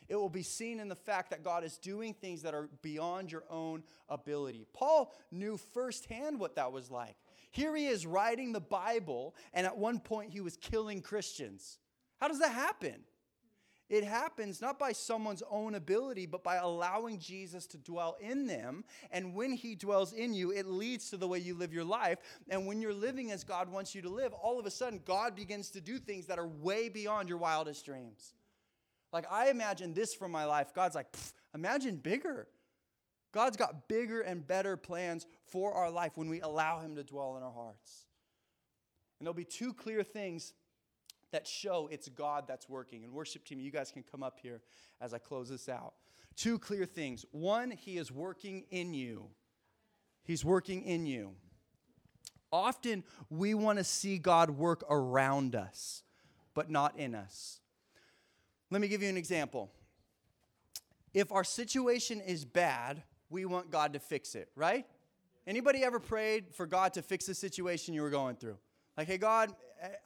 It 0.09 0.17
will 0.17 0.31
be 0.31 0.43
seen 0.43 0.81
in 0.81 0.89
the 0.89 0.95
fact 0.95 1.29
that 1.29 1.45
God 1.45 1.63
is 1.63 1.77
doing 1.77 2.15
things 2.15 2.41
that 2.41 2.55
are 2.55 2.71
beyond 2.81 3.31
your 3.31 3.45
own 3.51 3.83
ability. 4.09 4.67
Paul 4.73 5.13
knew 5.31 5.59
firsthand 5.59 6.41
what 6.41 6.57
that 6.57 6.73
was 6.73 6.91
like. 6.91 7.17
Here 7.51 7.77
he 7.77 7.87
is 7.87 8.07
writing 8.07 8.53
the 8.53 8.61
Bible, 8.61 9.35
and 9.53 9.67
at 9.67 9.77
one 9.77 10.01
point 10.01 10.31
he 10.31 10.41
was 10.41 10.57
killing 10.57 11.03
Christians. 11.03 11.79
How 12.17 12.27
does 12.27 12.39
that 12.39 12.53
happen? 12.53 13.03
It 13.89 14.03
happens 14.03 14.61
not 14.61 14.79
by 14.81 14.91
someone's 14.93 15.45
own 15.49 15.77
ability, 15.77 16.27
but 16.27 16.43
by 16.43 16.57
allowing 16.57 17.21
Jesus 17.21 17.67
to 17.69 17.79
dwell 17.79 18.17
in 18.21 18.47
them. 18.47 18.85
And 19.13 19.33
when 19.35 19.53
he 19.53 19.77
dwells 19.77 20.13
in 20.13 20.35
you, 20.35 20.51
it 20.51 20.67
leads 20.67 21.11
to 21.11 21.17
the 21.17 21.29
way 21.29 21.39
you 21.39 21.55
live 21.55 21.73
your 21.73 21.85
life. 21.85 22.19
And 22.49 22.67
when 22.67 22.81
you're 22.81 22.93
living 22.93 23.31
as 23.31 23.45
God 23.45 23.69
wants 23.69 23.95
you 23.95 24.03
to 24.03 24.09
live, 24.09 24.33
all 24.33 24.59
of 24.59 24.67
a 24.67 24.71
sudden, 24.73 25.01
God 25.05 25.37
begins 25.37 25.71
to 25.71 25.81
do 25.81 25.99
things 25.99 26.27
that 26.27 26.39
are 26.39 26.49
way 26.49 26.89
beyond 26.89 27.29
your 27.29 27.39
wildest 27.39 27.85
dreams. 27.85 28.35
Like, 29.13 29.27
I 29.31 29.51
imagine 29.51 29.95
this 29.95 30.15
for 30.15 30.27
my 30.27 30.47
life. 30.47 30.75
God's 30.75 30.97
like, 30.97 31.07
imagine 31.55 31.97
bigger. 31.97 32.49
God's 33.33 33.57
got 33.57 33.87
bigger 33.87 34.21
and 34.21 34.45
better 34.45 34.77
plans 34.77 35.27
for 35.45 35.75
our 35.75 35.91
life 35.91 36.13
when 36.17 36.29
we 36.29 36.41
allow 36.41 36.81
Him 36.81 36.97
to 36.97 37.05
dwell 37.05 37.37
in 37.37 37.45
our 37.45 37.53
hearts. 37.53 38.07
And 39.19 39.27
there'll 39.27 39.35
be 39.35 39.45
two 39.45 39.73
clear 39.73 40.03
things 40.03 40.55
that 41.33 41.47
show 41.47 41.89
it's 41.91 42.09
God 42.09 42.45
that's 42.47 42.69
working. 42.69 43.05
And 43.05 43.13
worship 43.13 43.45
team, 43.45 43.61
you 43.61 43.71
guys 43.71 43.91
can 43.91 44.03
come 44.03 44.23
up 44.23 44.39
here 44.41 44.61
as 45.01 45.13
I 45.13 45.19
close 45.19 45.49
this 45.49 45.69
out. 45.69 45.95
Two 46.37 46.59
clear 46.59 46.85
things. 46.85 47.25
One, 47.31 47.71
He 47.71 47.97
is 47.97 48.13
working 48.13 48.65
in 48.71 48.95
you. 48.95 49.29
He's 50.25 50.45
working 50.45 50.83
in 50.83 51.07
you. 51.07 51.33
Often 52.53 53.05
we 53.31 53.55
want 53.55 53.79
to 53.79 53.85
see 53.85 54.19
God 54.19 54.51
work 54.51 54.85
around 54.89 55.55
us, 55.55 56.03
but 56.55 56.71
not 56.71 56.99
in 56.99 57.15
us. 57.15 57.61
Let 58.71 58.81
me 58.81 58.89
give 58.89 59.03
you 59.03 59.09
an 59.09 59.17
example. 59.17 59.71
If 61.15 61.33
our 61.33 61.45
situation 61.45 62.21
is 62.21 62.45
bad, 62.45 63.03
we 63.31 63.45
want 63.45 63.71
God 63.71 63.93
to 63.95 63.99
fix 63.99 64.35
it, 64.35 64.51
right? 64.55 64.87
Anybody 65.47 65.85
ever 65.85 66.01
prayed 66.01 66.55
for 66.55 66.67
God 66.67 66.95
to 66.95 67.03
fix 67.03 67.27
the 67.27 67.35
situation 67.35 67.95
you 67.95 68.03
were 68.03 68.11
going 68.11 68.37
through? 68.37 68.59
Like, 68.97 69.07
hey, 69.07 69.19
God, 69.19 69.55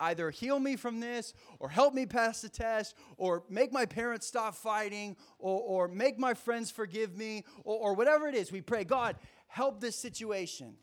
either 0.00 0.30
heal 0.30 0.58
me 0.58 0.76
from 0.76 1.00
this, 1.00 1.34
or 1.58 1.68
help 1.68 1.94
me 1.94 2.06
pass 2.06 2.40
the 2.42 2.48
test, 2.48 2.94
or 3.16 3.44
make 3.48 3.72
my 3.72 3.86
parents 3.86 4.26
stop 4.26 4.54
fighting, 4.54 5.16
or, 5.38 5.60
or 5.60 5.88
make 5.88 6.18
my 6.18 6.34
friends 6.34 6.70
forgive 6.70 7.16
me, 7.16 7.44
or, 7.64 7.76
or 7.76 7.94
whatever 7.94 8.28
it 8.28 8.34
is. 8.34 8.52
We 8.52 8.60
pray, 8.60 8.84
God, 8.84 9.16
help 9.46 9.80
this 9.80 9.96
situation. 9.96 10.74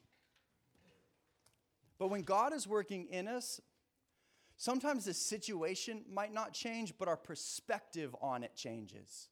But 1.99 2.09
when 2.09 2.21
God 2.21 2.53
is 2.53 2.67
working 2.67 3.07
in 3.09 3.27
us, 3.27 3.59
sometimes 4.55 5.05
the 5.05 5.13
situation 5.13 6.03
might 6.11 6.33
not 6.33 6.53
change, 6.53 6.93
but 6.97 7.07
our 7.07 7.17
perspective 7.17 8.15
on 8.21 8.43
it 8.43 8.55
changes. 8.55 9.29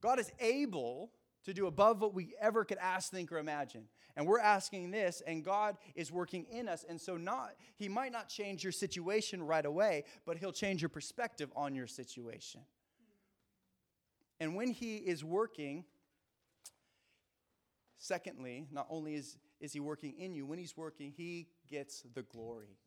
God 0.00 0.18
is 0.18 0.32
able 0.40 1.12
to 1.44 1.52
do 1.52 1.66
above 1.66 2.00
what 2.00 2.14
we 2.14 2.34
ever 2.40 2.64
could 2.64 2.78
ask, 2.78 3.10
think, 3.10 3.32
or 3.32 3.38
imagine. 3.38 3.84
And 4.16 4.26
we're 4.26 4.40
asking 4.40 4.90
this, 4.90 5.22
and 5.26 5.44
God 5.44 5.76
is 5.94 6.10
working 6.10 6.46
in 6.50 6.68
us. 6.68 6.84
And 6.88 7.00
so 7.00 7.16
not 7.16 7.52
He 7.76 7.88
might 7.88 8.12
not 8.12 8.28
change 8.28 8.62
your 8.62 8.72
situation 8.72 9.42
right 9.42 9.64
away, 9.64 10.04
but 10.26 10.36
He'll 10.36 10.52
change 10.52 10.82
your 10.82 10.88
perspective 10.88 11.50
on 11.56 11.74
your 11.74 11.86
situation. 11.86 12.62
And 14.38 14.56
when 14.56 14.68
He 14.68 14.96
is 14.96 15.22
working, 15.22 15.84
secondly, 17.98 18.66
not 18.70 18.86
only 18.90 19.14
is, 19.14 19.36
is 19.60 19.72
He 19.72 19.80
working 19.80 20.14
in 20.18 20.34
you, 20.34 20.46
when 20.46 20.58
He's 20.58 20.76
working, 20.76 21.12
He 21.16 21.48
gets 21.68 22.02
the 22.14 22.22
glory. 22.22 22.78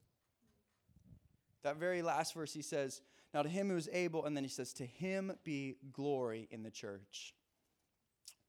That 1.64 1.78
very 1.78 2.02
last 2.02 2.34
verse, 2.34 2.54
He 2.54 2.62
says, 2.62 3.02
Now 3.34 3.44
to 3.44 3.50
Him 3.50 3.70
who 3.70 3.78
is 3.78 3.90
able, 3.94 4.26
and 4.26 4.36
then 4.36 4.44
He 4.44 4.50
says, 4.50 4.74
To 4.74 4.86
Him 4.86 5.34
be 5.44 5.78
glory 5.94 6.48
in 6.52 6.64
the 6.64 6.72
church. 6.72 7.34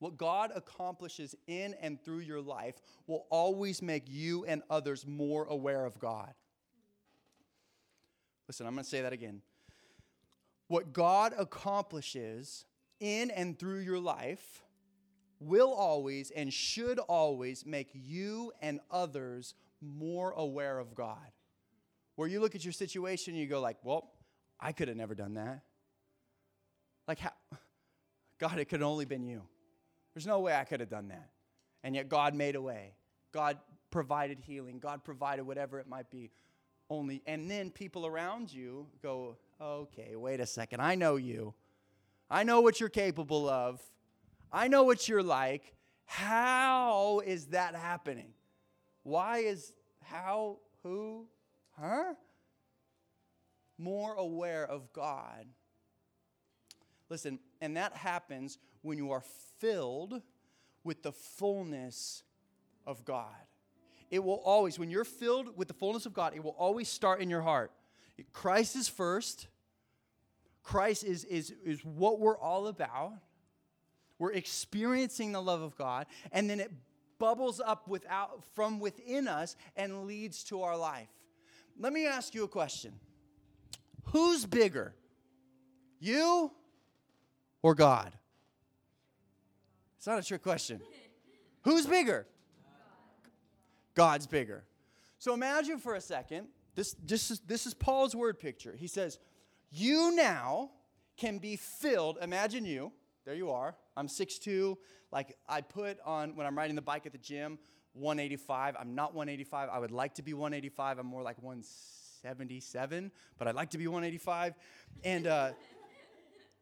What 0.05 0.19
God 0.19 0.53
accomplishes 0.55 1.35
in 1.47 1.75
and 1.81 1.99
through 1.99 2.19
your 2.19 2.43
life 2.43 2.75
will 3.07 3.25
always 3.31 3.81
make 3.81 4.03
you 4.07 4.45
and 4.45 4.61
others 4.69 5.07
more 5.07 5.47
aware 5.47 5.87
of 5.87 5.99
God. 5.99 6.35
Listen, 8.47 8.67
I'm 8.67 8.75
going 8.75 8.85
to 8.85 8.91
say 8.91 9.01
that 9.01 9.15
again. 9.15 9.41
What 10.69 10.93
God 10.93 11.33
accomplishes 11.39 12.67
in 13.01 13.31
and 13.31 13.59
through 13.59 13.79
your 13.79 13.99
life 13.99 14.63
will 15.41 15.73
always 15.73 16.31
and 16.31 16.53
should 16.53 16.99
always 16.99 17.65
make 17.65 17.89
you 17.95 18.53
and 18.61 18.81
others 18.91 19.55
more 19.81 20.33
aware 20.33 20.79
of 20.79 20.95
God. 20.95 21.33
Where 22.17 22.29
you 22.29 22.41
look 22.41 22.55
at 22.55 22.63
your 22.63 22.75
situation 22.75 23.33
and 23.33 23.41
you 23.41 23.49
go 23.49 23.63
like, 23.63 23.79
"Well, 23.83 24.13
I 24.61 24.73
could 24.73 24.89
have 24.89 24.99
never 24.99 25.15
done 25.15 25.33
that." 25.33 25.63
Like 27.09 27.21
how 27.21 27.33
God, 28.39 28.59
it 28.59 28.67
could 28.67 28.81
have 28.81 28.91
only 28.91 29.07
been 29.07 29.25
you. 29.25 29.45
There's 30.15 30.27
no 30.27 30.41
way 30.41 30.55
I 30.55 30.65
could 30.65 30.81
have 30.81 30.89
done 30.89 31.09
that. 31.09 31.31
And 31.83 31.95
yet 31.95 32.09
God 32.09 32.35
made 32.35 32.55
a 32.55 32.63
way. 32.63 32.95
God 33.33 33.59
provided 33.91 34.39
healing. 34.41 34.79
God 34.79 35.05
provided 35.05 35.45
whatever 35.45 35.79
it 35.81 35.89
might 35.89 36.11
be. 36.11 36.31
Only 36.89 37.23
and 37.27 37.51
then 37.51 37.71
people 37.71 38.07
around 38.07 38.53
you 38.53 38.89
go, 39.03 39.39
"Okay, 39.61 40.17
wait 40.17 40.41
a 40.41 40.47
second. 40.47 40.81
I 40.81 40.95
know 40.95 41.17
you. 41.17 41.55
I 42.31 42.43
know 42.43 42.61
what 42.61 42.81
you're 42.81 42.89
capable 42.89 43.49
of. 43.49 43.81
I 44.53 44.69
know 44.69 44.85
what 44.85 45.09
you're 45.09 45.23
like. 45.23 45.75
How 46.05 47.21
is 47.21 47.47
that 47.47 47.75
happening? 47.75 48.35
Why 49.03 49.39
is 49.39 49.75
how 50.03 50.59
who 50.83 51.27
huh? 51.79 52.15
More 53.79 54.15
aware 54.15 54.65
of 54.67 54.93
God. 54.93 55.47
Listen, 57.09 57.39
and 57.61 57.77
that 57.77 57.95
happens 57.97 58.59
when 58.85 58.99
you 58.99 59.11
are 59.11 59.23
filled 59.59 60.21
with 60.85 61.03
the 61.03 61.13
fullness 61.13 62.23
of 62.87 63.05
God. 63.05 63.33
It 64.11 64.23
will 64.23 64.43
always, 64.45 64.79
when 64.79 64.91
you're 64.91 65.05
filled 65.05 65.57
with 65.57 65.69
the 65.69 65.75
fullness 65.75 66.07
of 66.07 66.13
God, 66.13 66.35
it 66.37 66.45
will 66.45 66.55
always 66.59 66.89
start 66.89 67.21
in 67.21 67.31
your 67.31 67.41
heart. 67.41 67.73
Christ 68.33 68.77
is 68.77 68.89
first. 68.89 69.49
Christ 70.63 71.03
is, 71.03 71.25
is, 71.25 71.53
is 71.65 71.85
what 71.85 72.21
we're 72.21 72.39
all 72.39 72.67
about. 72.67 73.15
We're 74.19 74.33
experiencing 74.33 75.33
the 75.33 75.43
love 75.43 75.63
of 75.63 75.77
God, 75.77 76.07
and 76.31 76.49
then 76.49 76.61
it 76.61 76.71
bubbles 77.19 77.61
up 77.61 77.89
without, 77.89 78.45
from 78.55 78.81
within 78.81 79.27
us 79.27 79.57
and 79.77 80.05
leads 80.05 80.45
to 80.45 80.63
our 80.63 80.77
life. 80.77 81.09
Let 81.79 81.93
me 81.93 82.07
ask 82.07 82.35
you 82.35 82.45
a 82.45 82.49
question 82.49 82.93
Who's 84.13 84.45
bigger, 84.45 84.95
you 85.99 86.53
or 87.63 87.75
God? 87.75 88.13
It's 90.05 90.07
not 90.07 90.19
a 90.19 90.23
trick 90.23 90.43
question. 90.43 90.83
Who's 91.63 91.87
bigger? 91.87 92.27
God's 93.95 94.27
bigger. 94.27 94.65
So 95.19 95.33
imagine 95.33 95.79
for 95.79 95.95
a 95.95 96.01
second, 96.03 96.49
this, 96.75 96.95
this, 97.03 97.31
is, 97.31 97.41
this 97.41 97.65
is 97.65 97.73
Paul's 97.73 98.15
word 98.15 98.39
picture. 98.39 98.77
He 98.79 98.87
says, 98.87 99.19
You 99.71 100.15
now 100.15 100.73
can 101.17 101.39
be 101.39 101.57
filled. 101.57 102.19
Imagine 102.21 102.67
you, 102.67 102.93
there 103.25 103.35
you 103.35 103.51
are. 103.51 103.77
I'm 103.97 104.09
6'2. 104.09 104.77
Like 105.11 105.39
I 105.49 105.63
put 105.63 105.97
on, 106.05 106.37
when 106.37 106.47
I'm 106.47 106.59
riding 106.59 106.77
the 106.77 106.83
bike 106.83 107.07
at 107.07 107.13
the 107.13 107.19
gym, 107.19 107.59
185. 107.95 108.77
I'm 108.79 108.95
not 108.95 109.15
185. 109.15 109.71
I 109.73 109.79
would 109.79 109.91
like 109.91 110.17
to 110.17 110.23
be 110.23 110.35
185. 110.35 110.99
I'm 110.99 111.07
more 111.07 111.23
like 111.23 111.43
177, 111.43 113.11
but 113.39 113.49
I'd 113.49 113.55
like 113.55 113.71
to 113.71 113.79
be 113.79 113.87
185. 113.87 114.53
And 115.03 115.27
uh, 115.27 115.53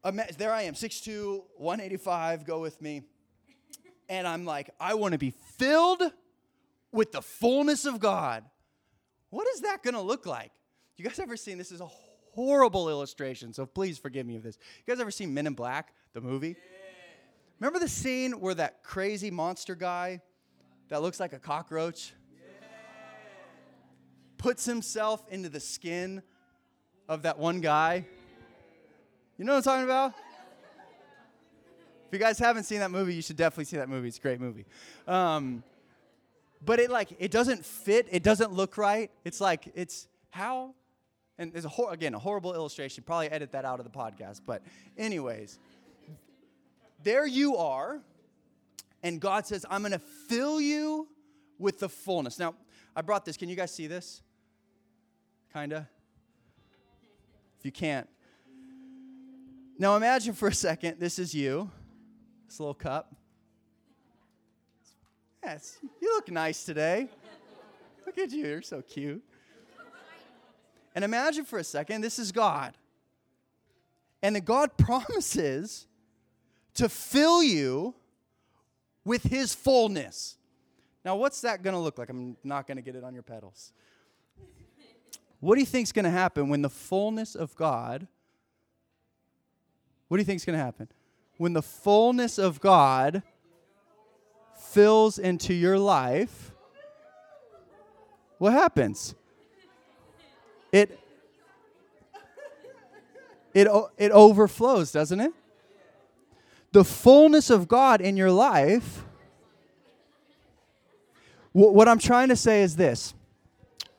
there 0.37 0.53
I 0.53 0.61
am, 0.61 0.75
6'2, 0.75 1.41
185. 1.57 2.45
Go 2.45 2.61
with 2.61 2.81
me. 2.81 3.01
And 4.09 4.27
I'm 4.27 4.45
like, 4.45 4.69
I 4.79 4.93
want 4.95 5.13
to 5.13 5.17
be 5.17 5.31
filled 5.57 6.03
with 6.91 7.11
the 7.11 7.21
fullness 7.21 7.85
of 7.85 7.99
God. 7.99 8.43
What 9.29 9.47
is 9.55 9.61
that 9.61 9.81
going 9.83 9.95
to 9.95 10.01
look 10.01 10.25
like? 10.25 10.51
You 10.97 11.05
guys 11.05 11.19
ever 11.19 11.35
seen 11.35 11.57
this? 11.57 11.71
Is 11.71 11.81
a 11.81 11.89
horrible 12.33 12.89
illustration, 12.89 13.53
so 13.53 13.65
please 13.65 13.97
forgive 13.97 14.25
me 14.25 14.35
of 14.35 14.43
this. 14.43 14.57
You 14.85 14.93
guys 14.93 15.01
ever 15.01 15.11
seen 15.11 15.33
Men 15.33 15.47
in 15.47 15.53
Black, 15.53 15.93
the 16.13 16.21
movie? 16.21 16.49
Yeah. 16.49 16.55
Remember 17.59 17.79
the 17.79 17.87
scene 17.87 18.33
where 18.33 18.53
that 18.55 18.83
crazy 18.83 19.31
monster 19.31 19.75
guy 19.75 20.21
that 20.89 21.01
looks 21.01 21.19
like 21.19 21.33
a 21.33 21.39
cockroach 21.39 22.13
yeah. 22.35 22.67
puts 24.37 24.65
himself 24.65 25.25
into 25.29 25.49
the 25.49 25.59
skin 25.59 26.21
of 27.07 27.23
that 27.23 27.39
one 27.39 27.61
guy? 27.61 28.05
You 29.37 29.45
know 29.45 29.53
what 29.53 29.57
I'm 29.57 29.63
talking 29.63 29.85
about? 29.85 30.13
If 32.13 32.19
you 32.19 32.23
guys 32.23 32.37
haven't 32.37 32.65
seen 32.65 32.77
that 32.77 32.91
movie, 32.91 33.15
you 33.15 33.23
should 33.23 33.37
definitely 33.37 33.65
see 33.65 33.77
that 33.77 33.89
movie. 33.89 34.07
It's 34.07 34.19
a 34.19 34.21
great 34.21 34.39
movie. 34.39 34.67
Um, 35.07 35.63
but 36.63 36.79
it 36.79 36.91
like 36.91 37.15
it 37.17 37.31
doesn't 37.31 37.65
fit. 37.65 38.05
It 38.11 38.21
doesn't 38.21 38.53
look 38.53 38.77
right. 38.77 39.09
It's 39.25 39.41
like 39.41 39.71
it's 39.73 40.07
how, 40.29 40.75
and 41.39 41.51
there's 41.51 41.65
a 41.65 41.69
hor- 41.69 41.91
again 41.91 42.13
a 42.13 42.19
horrible 42.19 42.53
illustration. 42.53 43.03
Probably 43.03 43.29
edit 43.29 43.53
that 43.53 43.65
out 43.65 43.79
of 43.79 43.85
the 43.85 43.89
podcast. 43.89 44.41
But 44.45 44.61
anyways, 44.95 45.57
there 47.01 47.25
you 47.25 47.57
are, 47.57 47.99
and 49.01 49.19
God 49.19 49.47
says, 49.47 49.65
"I'm 49.67 49.81
going 49.81 49.93
to 49.93 49.97
fill 49.97 50.61
you 50.61 51.07
with 51.57 51.79
the 51.79 51.89
fullness." 51.89 52.37
Now, 52.37 52.53
I 52.95 53.01
brought 53.01 53.25
this. 53.25 53.37
Can 53.37 53.49
you 53.49 53.55
guys 53.55 53.73
see 53.73 53.87
this? 53.87 54.21
Kinda. 55.51 55.89
If 57.57 57.65
you 57.65 57.71
can't. 57.71 58.07
Now 59.79 59.95
imagine 59.95 60.35
for 60.35 60.47
a 60.47 60.53
second 60.53 60.99
this 60.99 61.17
is 61.17 61.33
you, 61.33 61.71
this 62.53 62.59
little 62.59 62.75
cup. 62.75 63.15
Yes, 65.43 65.79
you 65.99 66.13
look 66.13 66.29
nice 66.29 66.63
today. 66.63 67.09
Look 68.05 68.19
at 68.19 68.31
you, 68.31 68.45
you're 68.45 68.61
so 68.61 68.83
cute. 68.83 69.23
And 70.93 71.03
imagine 71.03 71.45
for 71.45 71.57
a 71.57 71.63
second, 71.63 72.01
this 72.01 72.19
is 72.19 72.31
God. 72.31 72.77
And 74.21 74.35
that 74.35 74.45
God 74.45 74.69
promises 74.77 75.87
to 76.75 76.87
fill 76.87 77.41
you 77.41 77.95
with 79.03 79.23
His 79.23 79.55
fullness. 79.55 80.37
Now, 81.03 81.15
what's 81.15 81.41
that 81.41 81.63
going 81.63 81.73
to 81.73 81.79
look 81.79 81.97
like? 81.97 82.09
I'm 82.09 82.37
not 82.43 82.67
going 82.67 82.77
to 82.77 82.83
get 82.83 82.95
it 82.95 83.03
on 83.03 83.15
your 83.15 83.23
pedals. 83.23 83.73
What 85.39 85.55
do 85.55 85.59
you 85.59 85.65
think 85.65 85.87
is 85.87 85.91
going 85.91 86.05
to 86.05 86.11
happen 86.11 86.49
when 86.49 86.61
the 86.61 86.69
fullness 86.69 87.33
of 87.33 87.55
God? 87.55 88.05
What 90.07 90.17
do 90.17 90.21
you 90.21 90.25
think 90.25 90.35
is 90.35 90.45
going 90.45 90.59
to 90.59 90.63
happen? 90.63 90.87
When 91.37 91.53
the 91.53 91.61
fullness 91.61 92.37
of 92.37 92.59
God 92.59 93.23
fills 94.55 95.17
into 95.19 95.53
your 95.53 95.77
life, 95.77 96.51
what 98.37 98.53
happens? 98.53 99.15
It 100.71 100.99
it 103.53 103.67
it 103.97 104.11
overflows, 104.11 104.91
doesn't 104.91 105.19
it? 105.19 105.31
The 106.71 106.83
fullness 106.83 107.49
of 107.49 107.67
God 107.67 108.01
in 108.01 108.17
your 108.17 108.31
life. 108.31 109.03
What 111.51 111.87
I'm 111.87 111.99
trying 111.99 112.29
to 112.29 112.35
say 112.35 112.63
is 112.63 112.75
this. 112.75 113.13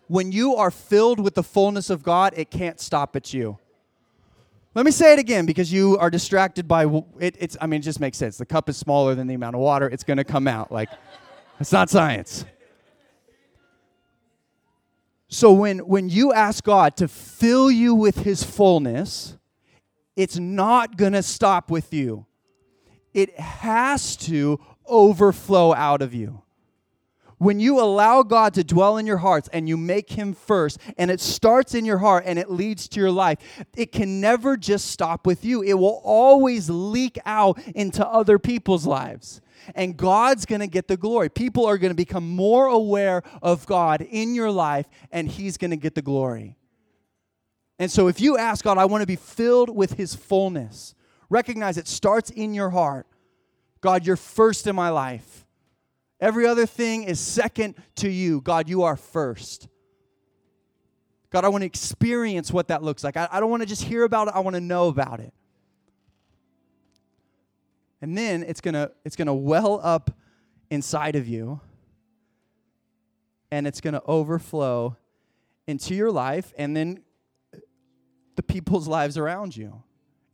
When 0.09 0.33
you 0.33 0.57
are 0.57 0.73
filled 0.73 1.21
with 1.21 1.35
the 1.35 1.45
fullness 1.45 1.89
of 1.89 2.03
God, 2.03 2.35
it 2.37 2.51
can't 2.51 2.81
stop 2.81 3.15
at 3.15 3.33
you. 3.33 3.59
Let 4.75 4.85
me 4.85 4.91
say 4.91 5.13
it 5.13 5.21
again 5.21 5.47
because 5.47 5.73
you 5.73 5.97
are 5.99 6.11
distracted 6.11 6.67
by 6.67 6.87
it. 7.21 7.37
It's, 7.39 7.57
I 7.61 7.67
mean, 7.67 7.81
it 7.81 7.85
just 7.85 8.01
makes 8.01 8.19
sense. 8.19 8.39
The 8.39 8.47
cup 8.47 8.69
is 8.69 8.77
smaller 8.77 9.15
than 9.15 9.29
the 9.29 9.35
amount 9.35 9.55
of 9.55 9.61
water. 9.61 9.89
It's 9.89 10.03
going 10.03 10.17
to 10.17 10.25
come 10.25 10.49
out. 10.49 10.73
Like, 10.73 10.89
it's 11.61 11.71
not 11.71 11.91
science. 11.91 12.45
So 15.29 15.53
when, 15.53 15.79
when 15.81 16.09
you 16.09 16.33
ask 16.33 16.65
God 16.65 16.97
to 16.97 17.09
fill 17.09 17.71
you 17.71 17.95
with 17.95 18.19
his 18.19 18.43
fullness, 18.43 19.37
it's 20.17 20.39
not 20.39 20.97
going 20.97 21.13
to 21.13 21.23
stop 21.23 21.71
with 21.71 21.93
you. 21.93 22.27
It 23.13 23.39
has 23.39 24.17
to 24.17 24.61
overflow 24.87 25.73
out 25.73 26.03
of 26.03 26.15
you 26.15 26.43
when 27.39 27.61
you 27.61 27.81
allow 27.81 28.23
God 28.23 28.55
to 28.55 28.65
dwell 28.65 28.97
in 28.97 29.07
your 29.07 29.19
hearts 29.19 29.49
and 29.53 29.69
you 29.69 29.77
make 29.77 30.11
Him 30.11 30.35
first, 30.35 30.79
and 30.97 31.11
it 31.11 31.21
starts 31.21 31.75
in 31.75 31.85
your 31.85 31.99
heart 31.99 32.25
and 32.27 32.39
it 32.39 32.51
leads 32.51 32.89
to 32.89 33.01
your 33.01 33.11
life, 33.11 33.39
it 33.77 33.93
can 33.93 34.21
never 34.21 34.57
just 34.57 34.87
stop 34.87 35.27
with 35.27 35.45
you. 35.45 35.63
It 35.63 35.75
will 35.75 36.01
always 36.05 36.71
leak 36.71 37.19
out 37.27 37.59
into 37.75 38.07
other 38.07 38.39
people's 38.39 38.87
lives. 38.87 39.41
And 39.75 39.97
God's 39.97 40.45
gonna 40.45 40.67
get 40.67 40.89
the 40.89 40.97
glory. 40.97 41.29
People 41.29 41.67
are 41.67 41.79
gonna 41.79 41.95
become 41.95 42.29
more 42.29 42.67
aware 42.67 43.23
of 43.43 43.67
God 43.67 44.03
in 44.03 44.35
your 44.35 44.51
life, 44.51 44.87
and 45.11 45.29
He's 45.29 45.57
gonna 45.57 45.77
get 45.77 45.95
the 45.95 46.03
glory. 46.03 46.57
And 47.79 47.91
so, 47.91 48.09
if 48.09 48.21
you 48.21 48.37
ask 48.39 48.65
God, 48.65 48.79
I 48.79 48.85
wanna 48.85 49.07
be 49.07 49.17
filled 49.17 49.75
with 49.75 49.95
His 49.95 50.15
fullness, 50.15 50.95
recognize 51.31 51.79
it 51.79 51.89
starts 51.89 52.31
in 52.31 52.55
your 52.55 52.71
heart. 52.71 53.07
God, 53.81 54.07
you're 54.07 54.17
first 54.17 54.67
in 54.67 54.77
my 54.77 54.91
life. 54.91 55.44
Every 56.25 56.47
other 56.47 56.65
thing 56.65 57.03
is 57.03 57.21
second 57.21 57.75
to 57.97 58.09
you. 58.09 58.41
God, 58.41 58.67
you 58.67 58.85
are 58.85 58.97
first. 58.97 59.69
God, 61.29 61.45
I 61.45 61.49
want 61.49 61.61
to 61.61 61.67
experience 61.67 62.51
what 62.51 62.69
that 62.69 62.83
looks 62.83 63.05
like. 63.05 63.19
I, 63.19 63.29
I 63.31 63.41
don't 63.41 63.51
want 63.51 63.61
to 63.63 63.69
just 63.69 63.83
hear 63.83 64.05
about 64.05 64.29
it, 64.29 64.35
I 64.35 64.41
want 64.41 64.55
to 64.55 64.61
know 64.63 64.89
about 64.89 65.21
it. 65.21 65.35
And 68.01 68.17
then 68.17 68.43
it's 68.43 68.63
going 68.63 68.73
to 68.73 68.91
it's 69.05 69.17
going 69.17 69.27
to 69.27 69.35
well 69.35 69.81
up 69.83 70.13
inside 70.71 71.15
of 71.15 71.29
you 71.29 71.61
and 73.51 73.67
it's 73.67 73.83
going 73.83 73.93
to 73.93 74.03
overflow 74.07 74.97
into 75.67 75.95
your 75.95 76.11
life 76.11 76.55
and 76.57 76.75
then 76.75 77.01
the 78.37 78.43
people's 78.43 78.89
lives 78.89 79.19
around 79.19 79.55
you. 79.59 79.83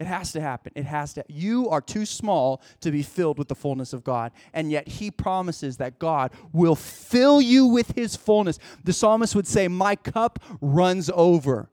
It 0.00 0.06
has 0.06 0.32
to 0.32 0.40
happen. 0.40 0.72
It 0.74 0.86
has 0.86 1.12
to. 1.14 1.24
You 1.28 1.68
are 1.68 1.82
too 1.82 2.06
small 2.06 2.62
to 2.80 2.90
be 2.90 3.02
filled 3.02 3.38
with 3.38 3.48
the 3.48 3.54
fullness 3.54 3.92
of 3.92 4.02
God. 4.02 4.32
And 4.54 4.70
yet 4.70 4.88
he 4.88 5.10
promises 5.10 5.76
that 5.76 5.98
God 5.98 6.32
will 6.54 6.74
fill 6.74 7.42
you 7.42 7.66
with 7.66 7.94
his 7.94 8.16
fullness. 8.16 8.58
The 8.82 8.94
psalmist 8.94 9.34
would 9.34 9.46
say, 9.46 9.68
My 9.68 9.96
cup 9.96 10.42
runs 10.62 11.10
over. 11.12 11.68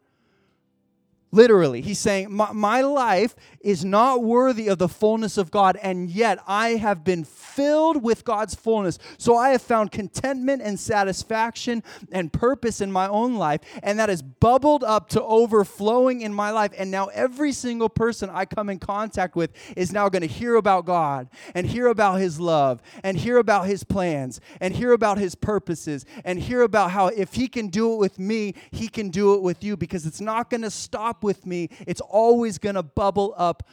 Literally, 1.31 1.81
he's 1.81 1.99
saying, 1.99 2.31
my, 2.33 2.53
my, 2.53 2.79
life 2.79 3.35
is 3.59 3.83
not 3.83 4.23
worthy 4.23 4.69
of 4.69 4.77
the 4.77 4.87
fullness 4.87 5.37
of 5.37 5.51
God, 5.51 5.77
and 5.81 6.09
yet 6.09 6.39
I 6.47 6.69
have 6.69 7.03
been 7.03 7.25
filled 7.25 8.01
with 8.01 8.23
God's 8.23 8.55
fullness. 8.55 8.97
So 9.17 9.35
I 9.35 9.49
have 9.49 9.61
found 9.61 9.91
contentment 9.91 10.61
and 10.61 10.79
satisfaction 10.79 11.83
and 12.13 12.31
purpose 12.31 12.79
in 12.79 12.93
my 12.93 13.09
own 13.09 13.35
life, 13.35 13.59
and 13.83 13.99
that 13.99 14.07
has 14.07 14.21
bubbled 14.21 14.85
up 14.85 15.09
to 15.09 15.23
overflowing 15.23 16.21
in 16.21 16.33
my 16.33 16.51
life. 16.51 16.71
And 16.77 16.91
now 16.91 17.07
every 17.07 17.51
single 17.51 17.89
person 17.89 18.29
I 18.31 18.45
come 18.45 18.69
in 18.69 18.79
contact 18.79 19.35
with 19.35 19.51
is 19.75 19.91
now 19.91 20.07
going 20.07 20.21
to 20.21 20.27
hear 20.27 20.55
about 20.55 20.85
God 20.85 21.27
and 21.53 21.67
hear 21.67 21.87
about 21.87 22.21
His 22.21 22.39
love 22.39 22.81
and 23.03 23.17
hear 23.17 23.37
about 23.37 23.67
His 23.67 23.83
plans 23.83 24.39
and 24.61 24.73
hear 24.73 24.93
about 24.93 25.17
His 25.17 25.35
purposes 25.35 26.05
and 26.23 26.39
hear 26.39 26.61
about 26.61 26.91
how 26.91 27.07
if 27.07 27.33
He 27.33 27.49
can 27.49 27.67
do 27.67 27.93
it 27.93 27.97
with 27.97 28.17
me, 28.17 28.53
He 28.71 28.87
can 28.87 29.09
do 29.09 29.33
it 29.33 29.41
with 29.41 29.61
you 29.61 29.75
because 29.75 30.05
it's 30.05 30.21
not 30.21 30.49
going 30.49 30.61
to 30.61 30.71
stop 30.71 31.16
with 31.23 31.45
me, 31.45 31.69
it's 31.85 32.01
always 32.01 32.57
going 32.57 32.75
to 32.75 32.83
bubble 32.83 33.33
up 33.37 33.63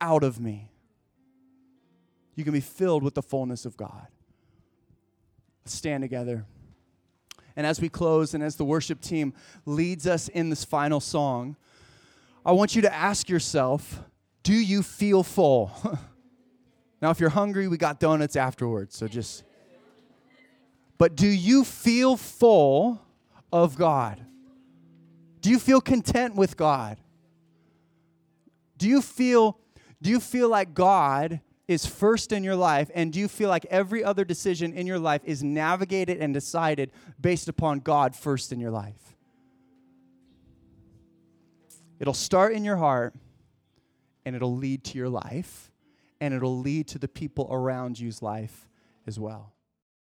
out 0.00 0.22
of 0.22 0.40
me. 0.40 0.70
you 2.36 2.44
can 2.44 2.52
be 2.52 2.60
filled 2.60 3.02
with 3.02 3.14
the 3.14 3.22
fullness 3.22 3.66
of 3.66 3.76
God. 3.76 4.06
Stand 5.64 6.02
together. 6.02 6.46
And 7.56 7.66
as 7.66 7.80
we 7.80 7.88
close 7.88 8.34
and 8.34 8.44
as 8.44 8.54
the 8.54 8.64
worship 8.64 9.00
team 9.00 9.34
leads 9.66 10.06
us 10.06 10.28
in 10.28 10.48
this 10.48 10.64
final 10.64 11.00
song, 11.00 11.56
I 12.46 12.52
want 12.52 12.76
you 12.76 12.82
to 12.82 12.94
ask 12.94 13.28
yourself 13.28 14.00
do 14.44 14.54
you 14.54 14.82
feel 14.82 15.22
full? 15.22 15.72
now, 17.02 17.10
if 17.10 17.20
you're 17.20 17.28
hungry, 17.28 17.68
we 17.68 17.76
got 17.76 18.00
donuts 18.00 18.36
afterwards, 18.36 18.96
so 18.96 19.08
just. 19.08 19.42
But 20.96 21.16
do 21.16 21.26
you 21.26 21.64
feel 21.64 22.16
full 22.16 23.02
of 23.52 23.76
God? 23.76 24.24
Do 25.40 25.50
you 25.50 25.58
feel 25.58 25.80
content 25.80 26.34
with 26.34 26.56
God? 26.56 26.98
Do 28.76 28.88
you 28.88 29.02
feel 29.02 29.58
do 30.00 30.10
you 30.10 30.20
feel 30.20 30.48
like 30.48 30.74
God 30.74 31.40
is 31.66 31.84
first 31.84 32.30
in 32.32 32.44
your 32.44 32.54
life 32.54 32.90
and 32.94 33.12
do 33.12 33.18
you 33.18 33.26
feel 33.28 33.48
like 33.48 33.66
every 33.66 34.04
other 34.04 34.24
decision 34.24 34.72
in 34.72 34.86
your 34.86 34.98
life 34.98 35.22
is 35.24 35.42
navigated 35.42 36.18
and 36.18 36.32
decided 36.32 36.92
based 37.20 37.48
upon 37.48 37.80
God 37.80 38.14
first 38.14 38.52
in 38.52 38.60
your 38.60 38.70
life? 38.70 39.16
It'll 41.98 42.14
start 42.14 42.52
in 42.52 42.64
your 42.64 42.76
heart 42.76 43.14
and 44.24 44.36
it'll 44.36 44.56
lead 44.56 44.84
to 44.84 44.98
your 44.98 45.08
life 45.08 45.72
and 46.20 46.32
it'll 46.32 46.58
lead 46.58 46.86
to 46.88 46.98
the 46.98 47.08
people 47.08 47.48
around 47.50 47.98
you's 47.98 48.22
life 48.22 48.68
as 49.06 49.18
well. 49.18 49.52